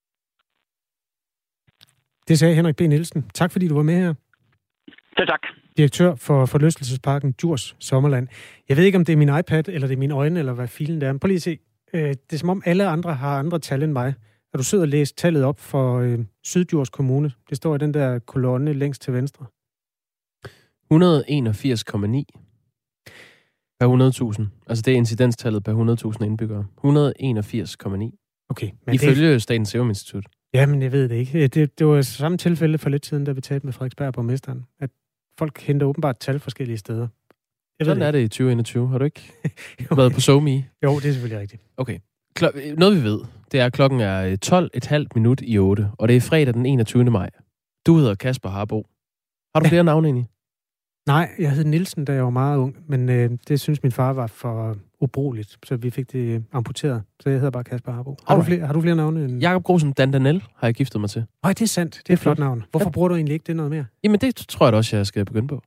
[2.28, 2.80] Det sagde Henrik B.
[2.80, 3.20] Nielsen.
[3.41, 4.14] Tak fordi du var med her.
[5.18, 5.43] Ja, tak.
[5.76, 8.28] Direktør for forlystelsesparken Djurs Sommerland.
[8.68, 10.68] Jeg ved ikke, om det er min iPad, eller det er mine øjne, eller hvad
[10.68, 11.12] filen det er.
[11.12, 11.59] Men prøv lige at se.
[11.95, 14.14] Øh, det er som om alle andre har andre tal end mig.
[14.53, 17.32] Har du siddet og læst tallet op for øh, Sydjords Kommune?
[17.49, 19.47] Det står i den der kolonne længst til venstre.
[20.93, 20.99] 181,9
[23.80, 24.66] per 100.000.
[24.66, 26.66] Altså det er incidenstallet per 100.000 indbyggere.
[26.84, 28.47] 181,9.
[28.49, 28.70] Okay.
[28.86, 29.43] Men Ifølge det...
[29.43, 30.26] Statens Serum Institut.
[30.55, 31.47] Ja, men jeg ved det ikke.
[31.47, 34.66] Det, det var samme tilfælde for lidt siden, da vi talte med Frederiksberg på mesteren,
[34.80, 34.91] at
[35.38, 37.09] folk henter åbenbart tal forskellige steder.
[37.81, 38.89] Jeg Sådan det er det i 2021.
[38.89, 39.33] Har du ikke
[39.97, 40.51] været på SoMe?
[40.85, 41.62] Jo, det er selvfølgelig rigtigt.
[41.76, 41.99] Okay.
[42.39, 43.20] Klo- noget vi ved,
[43.53, 44.37] det er, at klokken er
[45.05, 47.05] 12,5 minut i 8, og det er fredag den 21.
[47.05, 47.31] maj.
[47.87, 48.87] Du hedder Kasper Harbo.
[49.55, 49.70] Har du ja.
[49.70, 50.28] flere navne egentlig?
[51.07, 54.12] Nej, jeg hed Nielsen, da jeg var meget ung, men øh, det synes min far
[54.12, 57.03] var for ubrugeligt, så vi fik det amputeret.
[57.20, 58.16] Så jeg hedder bare Kasper Harbo.
[58.28, 59.24] Har, du flere, har du flere navne?
[59.24, 59.41] End...
[59.41, 61.24] Jakob Grosen Dandanel har jeg giftet mig til.
[61.43, 61.95] Nej, det er sandt.
[61.95, 62.64] Det er et flot navn.
[62.70, 62.91] Hvorfor ja.
[62.91, 63.85] bruger du egentlig ikke det noget mere?
[64.05, 65.62] Jamen, det tror jeg da også, jeg skal begynde på.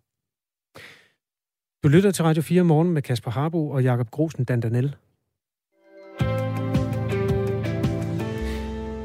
[1.84, 4.96] Du lytter til Radio 4 morgen med Kasper Harbo og Jakob Grosen Dandanel.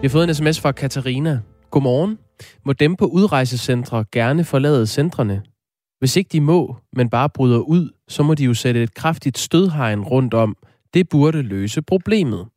[0.00, 1.40] Vi har fået en sms fra Katarina.
[1.70, 2.18] Godmorgen.
[2.64, 5.42] Må dem på udrejsecentre gerne forlade centrene?
[5.98, 9.38] Hvis ikke de må, men bare bryder ud, så må de jo sætte et kraftigt
[9.38, 10.56] stødhegn rundt om.
[10.94, 12.48] Det burde løse problemet.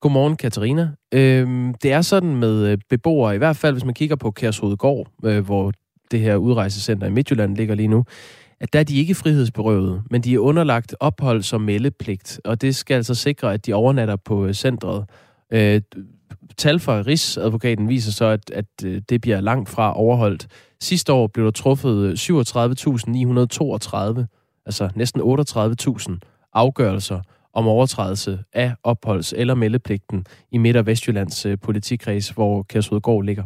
[0.00, 0.90] Godmorgen, Katarina.
[1.14, 5.08] Øhm, det er sådan med øh, beboere, i hvert fald hvis man kigger på Kærshovedgård,
[5.24, 5.72] øh, hvor
[6.10, 8.04] det her udrejsecenter i Midtjylland ligger lige nu,
[8.60, 12.76] at der er de ikke frihedsberøvet, men de er underlagt ophold som meldepligt, og det
[12.76, 15.04] skal altså sikre, at de overnatter på øh, centret.
[15.52, 15.80] Øh,
[16.56, 20.46] tal fra Rigsadvokaten viser så, at, at øh, det bliver langt fra overholdt.
[20.80, 22.18] Sidste år blev der truffet øh, 37.932,
[24.66, 26.18] altså næsten 38.000
[26.52, 27.20] afgørelser
[27.54, 33.44] om overtrædelse af opholds- eller meldepligten i Midt- og Vestjyllands politikreds, hvor Kærsudgård ligger.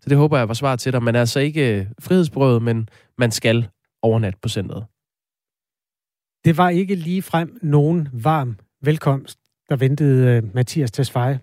[0.00, 1.02] Så det håber jeg var svar til dig.
[1.02, 2.88] Man er altså ikke frihedsberøvet, men
[3.18, 3.68] man skal
[4.02, 4.84] overnat på centret.
[6.44, 9.38] Det var ikke lige frem nogen varm velkomst,
[9.68, 11.38] der ventede øh, Mathias Tesfaye,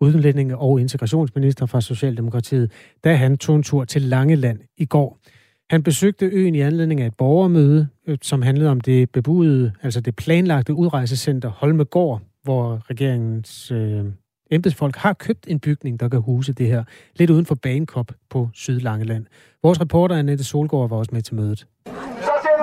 [0.00, 2.72] udlændinge- og integrationsminister fra Socialdemokratiet,
[3.04, 5.18] da han tog en tur til Langeland i går.
[5.70, 10.00] Han besøgte øen i anledning af et borgermøde, øh, som handlede om det bebudede, altså
[10.00, 14.04] det planlagte udrejsecenter Holmegård, hvor regeringens øh,
[14.50, 16.84] embedsfolk har købt en bygning, der kan huse det her,
[17.16, 19.26] lidt uden for Banekop på Sydlangeland.
[19.62, 21.66] Vores reporter Annette Solgaard var også med til mødet.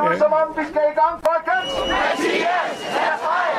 [0.10, 1.72] Ud, som om vi skal i gang, folkens!
[1.90, 3.50] Mathias er frej!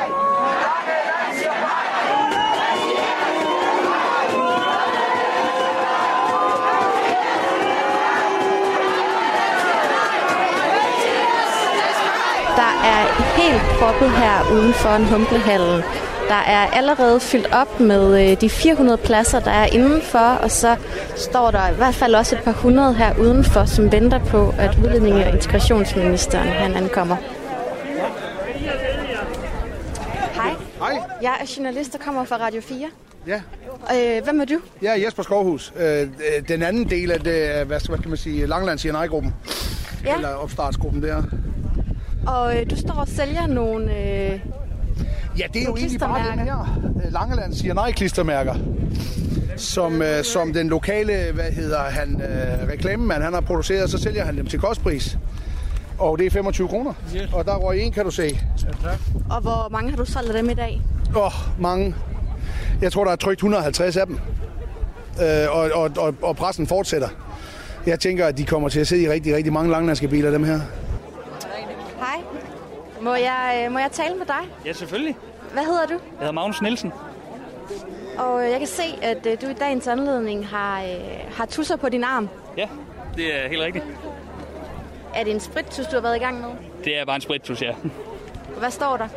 [12.55, 13.01] Der er
[13.37, 15.83] helt proppet her uden for en humplehallen.
[16.31, 20.75] Der er allerede fyldt op med øh, de 400 pladser, der er indenfor, og så
[21.15, 24.77] står der i hvert fald også et par hundrede her udenfor, som venter på, at
[24.83, 27.15] udlændinge- og integrationsministeren han ankommer.
[30.33, 30.55] Hej.
[30.79, 31.01] Hej.
[31.21, 32.87] Jeg er journalist, der kommer fra Radio 4.
[33.27, 33.41] Ja.
[33.95, 34.59] Øh, hvem er du?
[34.81, 35.73] Jeg er Jesper Skovhus.
[35.79, 36.07] Øh,
[36.47, 39.33] den anden del af det, hvad skal, hvad skal man sige, Langland CNI-gruppen.
[40.05, 40.15] Ja.
[40.15, 41.23] Eller opstartsgruppen der.
[42.27, 43.97] Og øh, du står og sælger nogle...
[43.97, 44.39] Øh,
[45.37, 48.55] Ja, det er jo egentlig bare den her øh, Langeland CNI-klistermærker,
[49.57, 54.25] som, øh, som den lokale, hvad hedder han, øh, reklamemand, han har produceret, så sælger
[54.25, 55.17] han dem til kostpris.
[55.97, 56.93] Og det er 25 kroner.
[57.33, 58.39] Og der røg en, kan du se.
[59.29, 60.81] og hvor mange har du solgt af dem i dag?
[61.15, 61.95] Åh, oh, mange.
[62.81, 64.19] Jeg tror, der er trykt 150 af dem.
[65.21, 67.07] Øh, og, og, og, og pressen fortsætter.
[67.85, 70.43] Jeg tænker, at de kommer til at sidde i rigtig, rigtig mange langlandske biler, dem
[70.43, 70.59] her.
[73.01, 74.49] Må jeg, øh, må jeg tale med dig?
[74.65, 75.17] Ja, selvfølgelig.
[75.53, 75.93] Hvad hedder du?
[75.93, 76.93] Jeg hedder Magnus Nielsen.
[78.17, 80.83] Og øh, jeg kan se, at øh, du i dagens anledning har,
[81.35, 82.29] har tusser på din arm.
[82.57, 82.67] Ja,
[83.15, 83.85] det er helt rigtigt.
[85.15, 86.49] Er det en sprittus, du har været i gang med?
[86.85, 87.73] Det er bare en sprittus, ja.
[88.57, 89.07] Hvad står der?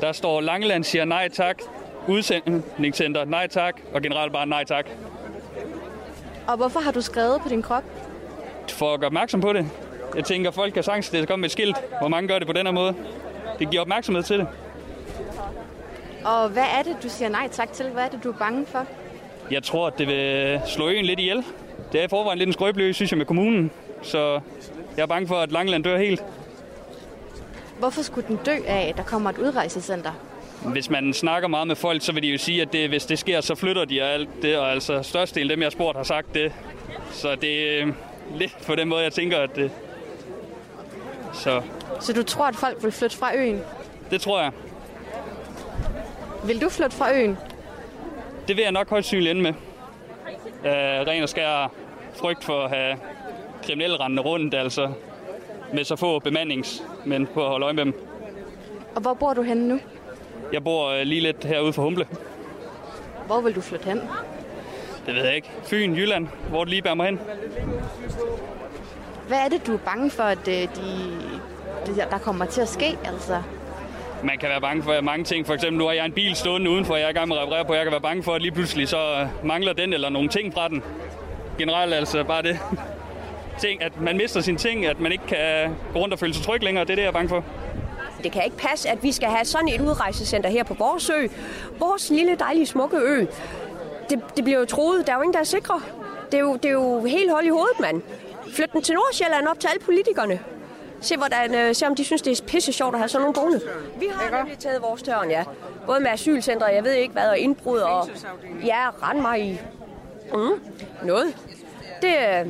[0.00, 1.56] Der står Langeland siger nej tak,
[2.08, 4.86] udsendningscenter nej tak, og generelt bare nej tak.
[6.46, 7.82] Og hvorfor har du skrevet på din krop?
[8.68, 9.66] For at gøre opmærksom på det.
[10.16, 11.76] Jeg tænker, folk kan sagtens det komme med et skilt.
[12.00, 12.94] Hvor mange gør det på den her måde?
[13.62, 14.46] Det giver opmærksomhed til det.
[16.24, 17.86] Og hvad er det, du siger nej tak til?
[17.86, 18.86] Hvad er det, du er bange for?
[19.50, 21.44] Jeg tror, at det vil slå øen lidt ihjel.
[21.92, 23.70] Det er i forvejen lidt en skrøbelig, synes jeg, med kommunen.
[24.02, 24.40] Så
[24.96, 26.24] jeg er bange for, at Langeland dør helt.
[27.78, 30.12] Hvorfor skulle den dø af, at der kommer et udrejsecenter?
[30.64, 33.18] Hvis man snakker meget med folk, så vil de jo sige, at det, hvis det
[33.18, 34.58] sker, så flytter de og alt det.
[34.58, 36.52] Og altså størstedelen af dem, jeg har spurgt, har sagt det.
[37.10, 37.86] Så det er
[38.36, 39.70] lidt på den måde, jeg tænker, at det...
[41.32, 41.62] Så
[42.00, 43.60] Så du tror, at folk vil flytte fra øen?
[44.10, 44.52] det tror jeg.
[46.44, 47.38] Vil du flytte fra øen?
[48.48, 49.52] Det vil jeg nok højst synligt ende med.
[50.60, 51.72] Uh, ren og skær
[52.14, 52.96] frygt for at have
[53.66, 54.92] kriminelle rendende rundt, altså
[55.72, 57.94] med så få bemandingsmænd på at holde øje med dem.
[58.94, 59.80] Og hvor bor du henne nu?
[60.52, 62.06] Jeg bor uh, lige lidt herude for Humble.
[63.26, 64.00] Hvor vil du flytte hen?
[65.06, 65.50] Det ved jeg ikke.
[65.64, 67.20] Fyn, Jylland, hvor det lige bærer mig hen.
[69.28, 71.18] Hvad er det, du er bange for, at øh, de,
[71.86, 72.98] der kommer til at ske?
[73.04, 73.42] Altså,
[74.24, 75.46] Man kan være bange for mange ting.
[75.46, 77.42] For eksempel nu har jeg en bil stående udenfor, jeg er i gang med at
[77.42, 77.74] reparere på.
[77.74, 80.68] Jeg kan være bange for, at lige pludselig så mangler den eller nogle ting fra
[80.68, 80.82] den.
[81.58, 82.58] Generelt altså bare det.
[83.60, 86.44] Ting, at man mister sine ting, at man ikke kan gå rundt og føle sig
[86.44, 86.84] tryg længere.
[86.84, 87.44] Det er det, jeg er bange for.
[88.22, 91.26] Det kan ikke passe, at vi skal have sådan et udrejsecenter her på vores ø.
[91.78, 93.26] Vores lille, dejlige, smukke ø.
[94.10, 95.06] Det, det bliver jo troet.
[95.06, 95.80] Der er jo ingen, der er sikre.
[96.32, 98.02] Det er jo, det er jo helt hold i hovedet, mand.
[98.54, 100.38] Flyt den til Nordsjælland op til alle politikerne.
[101.02, 103.34] Se, hvordan, øh, se om de synes, det er pisse sjovt at have sådan nogle
[103.34, 103.60] boende.
[103.98, 105.44] Vi har nemlig taget vores tørn, ja.
[105.86, 108.08] Både med asylcentre, jeg ved ikke hvad, og indbrud, og
[108.64, 109.60] ja, rend mig i
[110.34, 110.60] mm,
[111.02, 111.36] noget.
[112.02, 112.46] Det, øh,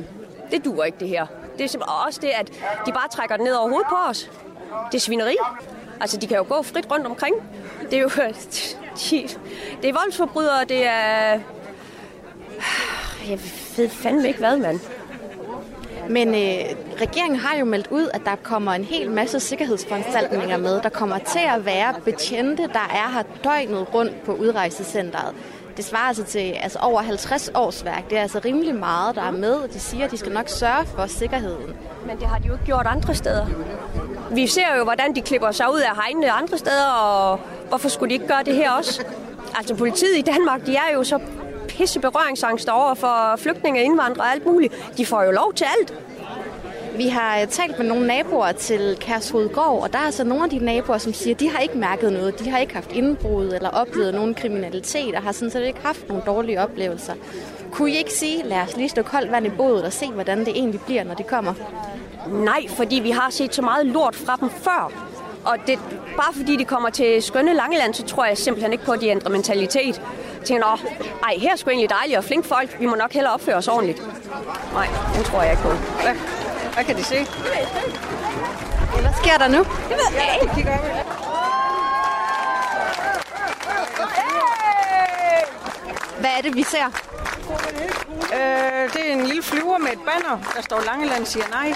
[0.51, 1.25] det duer ikke, det her.
[1.57, 2.47] Det er simpelthen også det, at
[2.85, 4.31] de bare trækker det ned over hovedet på os.
[4.91, 5.35] Det er svineri.
[6.01, 7.35] Altså, de kan jo gå frit rundt omkring.
[7.89, 8.09] Det er jo...
[8.99, 9.27] De,
[9.81, 11.39] det er voldsforbrydere, det er...
[13.29, 13.39] Jeg
[13.77, 14.79] ved fandme ikke hvad, mand.
[16.09, 20.81] Men øh, regeringen har jo meldt ud, at der kommer en hel masse sikkerhedsforanstaltninger med.
[20.81, 25.35] Der kommer til at være betjente, der er her døgnet rundt på udrejsecenteret.
[25.77, 28.09] Det svarer altså til altså over 50 års værk.
[28.09, 30.49] Det er altså rimelig meget, der er med, og de siger, at de skal nok
[30.49, 31.75] sørge for sikkerheden.
[32.07, 33.45] Men det har de jo ikke gjort andre steder.
[34.31, 37.39] Vi ser jo, hvordan de klipper sig ud af hegnene andre steder, og
[37.69, 39.05] hvorfor skulle de ikke gøre det her også?
[39.55, 41.19] Altså politiet i Danmark, de er jo så
[41.77, 44.73] pisse berøringsangst over for flygtninge, indvandrere og alt muligt.
[44.97, 45.93] De får jo lov til alt.
[46.97, 50.49] Vi har øh, talt med nogle naboer til Kærshovedgård, og der er altså nogle af
[50.49, 52.39] de naboer, som siger, at de har ikke mærket noget.
[52.39, 56.07] De har ikke haft indbrud eller oplevet nogen kriminalitet, og har sådan set ikke haft
[56.07, 57.13] nogle dårlige oplevelser.
[57.71, 60.39] Kunne I ikke sige, lad os lige stå koldt vand i bådet og se, hvordan
[60.39, 61.53] det egentlig bliver, når de kommer?
[62.27, 65.12] Nej, fordi vi har set så meget lort fra dem før.
[65.45, 65.79] Og det,
[66.17, 69.07] bare fordi de kommer til skønne Langeland, så tror jeg simpelthen ikke på, at de
[69.07, 70.01] ændrer mentalitet.
[70.39, 70.89] Jeg tænker, Nå,
[71.23, 72.79] ej, her er sgu egentlig dejligt og flink folk.
[72.79, 74.01] Vi må nok hellere opføre os ordentligt.
[74.73, 75.69] Nej, det tror jeg ikke på.
[75.69, 76.15] Hvad,
[76.73, 77.17] hvad kan de se?
[79.01, 79.57] Hvad sker der nu?
[79.57, 80.69] Det ved jeg ikke.
[86.19, 86.85] Hvad er det, vi ser?
[88.33, 91.73] Øh, det er en lille flyver med et banner, der står Langeland siger nej.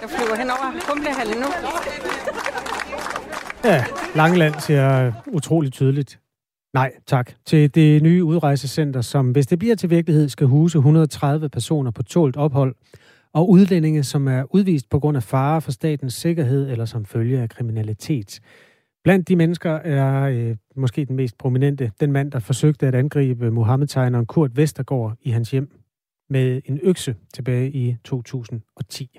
[0.00, 1.46] Der flyver hen over Humlehallen nu.
[3.64, 3.84] Ja,
[4.16, 6.20] Langeland siger øh, utroligt tydeligt
[6.74, 11.48] nej tak til det nye udrejsecenter, som hvis det bliver til virkelighed, skal huse 130
[11.48, 12.74] personer på tålt ophold
[13.32, 17.40] og udlændinge, som er udvist på grund af fare for statens sikkerhed eller som følge
[17.40, 18.40] af kriminalitet.
[19.04, 23.50] Blandt de mennesker er øh, måske den mest prominente, den mand, der forsøgte at angribe
[23.50, 25.70] Mohammed-tegneren Kurt Vestergaard i hans hjem
[26.30, 29.18] med en økse tilbage i 2010.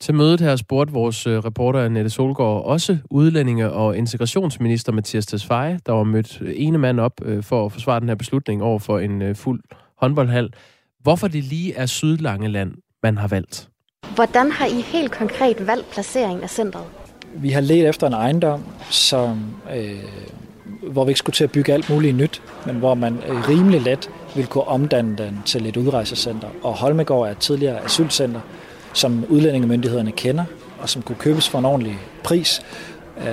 [0.00, 5.78] Til mødet her spurgte vores øh, reporter Annette Solgaard også udlændinge- og integrationsminister Mathias Tesfaye,
[5.86, 8.98] der var mødt ene mand op øh, for at forsvare den her beslutning over for
[8.98, 9.60] en øh, fuld
[9.98, 10.52] håndboldhal.
[11.00, 12.72] Hvorfor det lige er Sydlangeland,
[13.02, 13.68] man har valgt.
[14.14, 16.84] Hvordan har I helt konkret valgt placeringen af centret?
[17.34, 19.44] Vi har let efter en ejendom, som,
[19.76, 19.90] øh,
[20.92, 23.80] hvor vi ikke skulle til at bygge alt muligt nyt, men hvor man øh, rimelig
[23.80, 26.48] let ville kunne omdanne den til et udrejsecenter.
[26.62, 28.40] Og Holmegård er et tidligere asylcenter,
[28.96, 30.44] som udlændingemyndighederne kender,
[30.80, 32.62] og som kunne købes for en ordentlig pris.
[33.18, 33.26] Øh,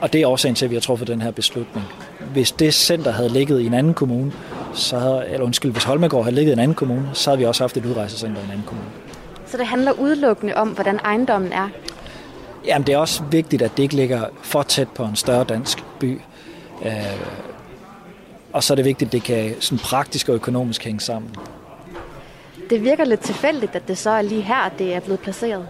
[0.00, 1.86] og det er årsagen til, at vi har truffet den her beslutning.
[2.32, 4.32] Hvis det center havde ligget i en anden kommune,
[4.74, 7.44] så havde, eller undskyld, hvis Holmegård havde ligget i en anden kommune, så havde vi
[7.44, 8.88] også haft et udrejsecenter i en anden kommune.
[9.46, 11.68] Så det handler udelukkende om, hvordan ejendommen er?
[12.66, 15.84] Jamen, det er også vigtigt, at det ikke ligger for tæt på en større dansk
[16.00, 16.20] by.
[16.84, 16.92] Øh,
[18.52, 21.30] og så er det vigtigt, at det kan sådan praktisk og økonomisk hænge sammen.
[22.74, 25.66] Det virker lidt tilfældigt, at det så er lige her, det er blevet placeret.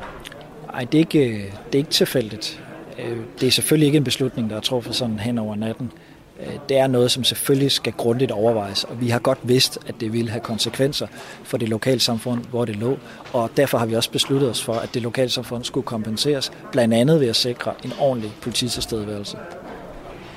[0.72, 2.62] Nej, det er ikke, det er ikke tilfældigt.
[2.98, 5.92] Øh, det er selvfølgelig ikke en beslutning, der er truffet sådan hen over natten.
[6.40, 9.94] Øh, det er noget, som selvfølgelig skal grundigt overvejes, og vi har godt vidst, at
[10.00, 11.06] det ville have konsekvenser
[11.42, 12.98] for det lokalsamfund, hvor det lå,
[13.32, 17.20] og derfor har vi også besluttet os for, at det lokalsamfund skulle kompenseres, blandt andet
[17.20, 19.36] ved at sikre en ordentlig polititilstedeværelse.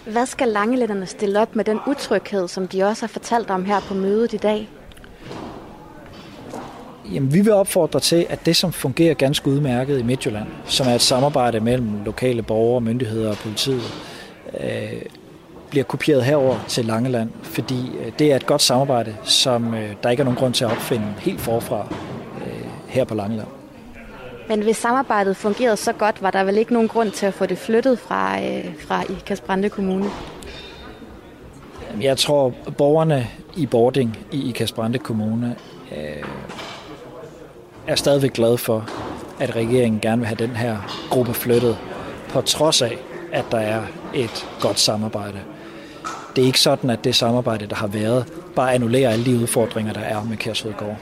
[0.06, 3.80] Hvad skal langelænderne stille op med den utryghed, som de også har fortalt om her
[3.80, 4.70] på mødet i dag?
[7.14, 10.92] Jamen, vi vil opfordre til, at det, som fungerer ganske udmærket i Midtjylland, som er
[10.92, 13.82] et samarbejde mellem lokale borgere, myndigheder og politiet,
[14.60, 15.02] øh,
[15.70, 20.10] bliver kopieret herover til Langeland, fordi øh, det er et godt samarbejde, som øh, der
[20.10, 21.88] ikke er nogen grund til at opfinde helt forfra
[22.46, 23.48] øh, her på Langeland.
[24.50, 27.46] Men hvis samarbejdet fungerede så godt, var der vel ikke nogen grund til at få
[27.46, 30.06] det flyttet fra, øh, fra Ikast Kommune?
[32.02, 35.56] Jeg tror, borgerne i Bording i Ikast Kommune
[35.92, 36.24] øh,
[37.88, 38.90] er stadigvæk glade for,
[39.40, 41.78] at regeringen gerne vil have den her gruppe flyttet,
[42.30, 42.98] på trods af,
[43.34, 43.82] at der er
[44.14, 45.40] et godt samarbejde.
[46.36, 48.26] Det er ikke sådan, at det samarbejde, der har været,
[48.56, 50.98] bare annullerer alle de udfordringer, der er med Kærsvedgård.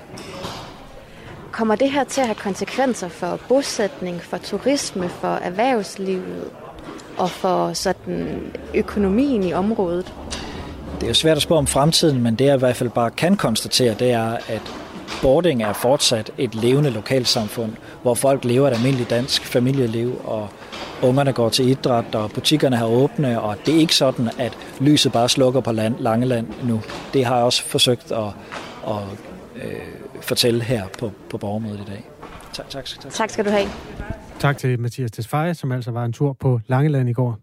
[1.51, 6.43] Kommer det her til at have konsekvenser for bosætning, for turisme, for erhvervslivet
[7.17, 8.41] og for sådan
[8.73, 10.13] økonomien i området?
[11.01, 13.37] Det er svært at spørge om fremtiden, men det jeg i hvert fald bare kan
[13.37, 14.61] konstatere, det er, at
[15.21, 20.49] Bording er fortsat et levende lokalsamfund, hvor folk lever et almindeligt dansk familieliv, og
[21.03, 25.11] ungerne går til idræt, og butikkerne har åbne, og det er ikke sådan, at lyset
[25.11, 26.81] bare slukker på land, Langeland nu.
[27.13, 28.27] Det har jeg også forsøgt at,
[28.87, 29.03] at
[29.55, 29.71] øh,
[30.21, 32.09] fortælle her på, på borgermødet i dag.
[32.53, 33.11] Tak, tak, tak.
[33.11, 33.67] tak skal du have.
[34.39, 37.39] Tak til Mathias Tesfaye, som altså var en tur på Langeland i går.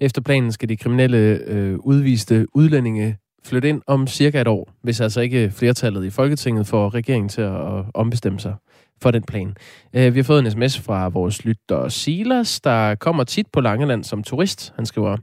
[0.00, 5.00] Efter planen skal de kriminelle øh, udviste udlændinge flytte ind om cirka et år, hvis
[5.00, 8.54] altså ikke øh, flertallet i Folketinget får regeringen til at ombestemme sig
[9.02, 9.56] for den plan.
[9.92, 14.04] Øh, vi har fået en sms fra vores lytter Silas, der kommer tit på Langeland
[14.04, 14.72] som turist.
[14.76, 15.16] Han skriver,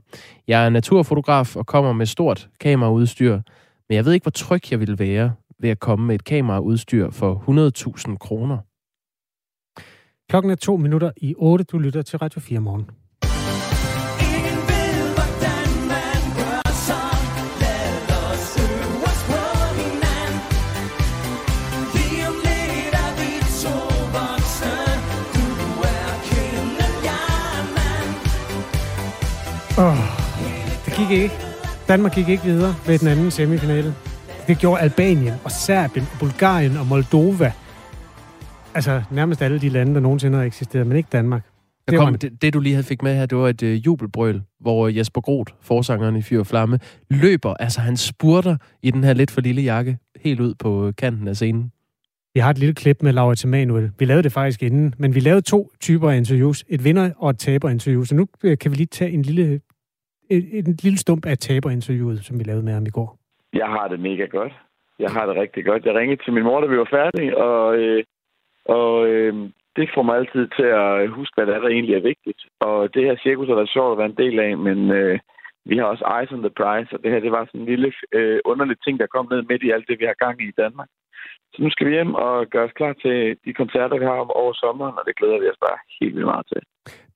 [0.48, 3.40] jeg er naturfotograf og kommer med stort kameraudstyr,
[3.88, 7.10] men jeg ved ikke, hvor tryg jeg vil være ved at komme med et kameraudstyr
[7.10, 7.34] for
[8.08, 8.58] 100.000 kroner.
[10.28, 11.64] Klokken er to minutter i 8.
[11.64, 13.03] Du lytter til Radio 4 morgen.
[31.08, 31.34] Gik ikke.
[31.88, 33.94] Danmark gik ikke videre ved den anden semifinale.
[34.46, 37.52] Det gjorde Albanien og Serbien og Bulgarien og Moldova.
[38.74, 41.42] Altså nærmest alle de lande, der nogensinde har eksisteret, men ikke Danmark.
[41.88, 44.42] Det, kom, det, det, du lige havde fik med her, det var et uh, jubelbrøl,
[44.60, 46.78] hvor Jesper Groth, forsangeren i Fyr og Flamme,
[47.10, 51.28] løber, altså han spurter i den her lidt for lille jakke, helt ud på kanten
[51.28, 51.70] af scenen.
[52.34, 53.90] Vi har et lille klip med Laura Emanuel.
[53.98, 56.64] Vi lavede det faktisk inden, men vi lavede to typer af interviews.
[56.68, 58.04] Et vinder- og et taberinterview.
[58.04, 59.60] Så nu øh, kan vi lige tage en lille,
[60.36, 63.18] en, en lille stump af taberinterviewet, som vi lavede med ham i går.
[63.52, 64.52] Jeg har det mega godt.
[64.98, 65.84] Jeg har det rigtig godt.
[65.84, 68.04] Jeg ringede til min mor, da vi var færdige, og, øh,
[68.64, 69.34] og øh,
[69.76, 72.40] det får mig altid til at huske, hvad der, er, der egentlig er vigtigt.
[72.60, 75.18] Og det her cirkus har været sjovt at være en del af, men øh,
[75.70, 77.92] vi har også Eyes on the Prize, og det her det var sådan en lille
[78.18, 80.58] øh, underlig ting, der kom ned midt i alt det, vi har gang i i
[80.62, 80.88] Danmark.
[81.52, 84.30] Så nu skal vi hjem og gøre os klar til de koncerter, vi har om
[84.30, 86.60] over sommeren, og det glæder vi os bare helt vildt meget til.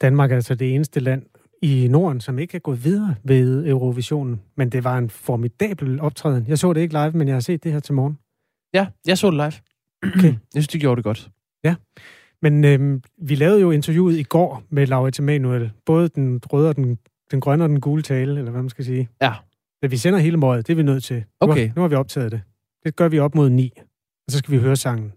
[0.04, 1.22] Danmark er altså det eneste land
[1.62, 6.44] i Norden, som ikke er gået videre ved Eurovisionen, men det var en formidabel optræden.
[6.48, 8.18] Jeg så det ikke live, men jeg har set det her til morgen.
[8.74, 9.52] Ja, jeg så det live.
[10.14, 10.28] Okay.
[10.54, 11.30] Jeg synes, de gjorde det godt.
[11.64, 11.74] Ja,
[12.42, 15.72] men øhm, vi lavede jo interviewet i går med Laura Emanuel.
[15.86, 16.98] Både den røde og den,
[17.30, 19.08] den grønne og den gule tale, eller hvad man skal sige.
[19.22, 19.32] Ja.
[19.82, 21.16] Da vi sender hele måret, det er vi nødt til.
[21.16, 21.66] Nu Okay.
[21.68, 22.40] Har, nu har vi optaget det.
[22.84, 23.72] Det gør vi op mod ni
[24.28, 25.12] og så skal vi høre sangen.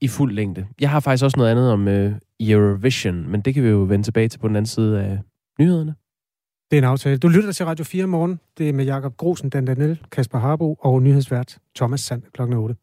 [0.00, 0.66] i fuld længde.
[0.80, 4.04] Jeg har faktisk også noget andet om øh, Eurovision, men det kan vi jo vende
[4.04, 5.18] tilbage til på den anden side af
[5.60, 5.94] nyhederne.
[6.70, 7.18] Det er en aftale.
[7.18, 8.40] Du lytter til Radio 4 morgen.
[8.58, 12.76] Det er med Jakob Grosen, Dan Danel, Kasper Harbo og nyhedsvært Thomas Sand klokken 8.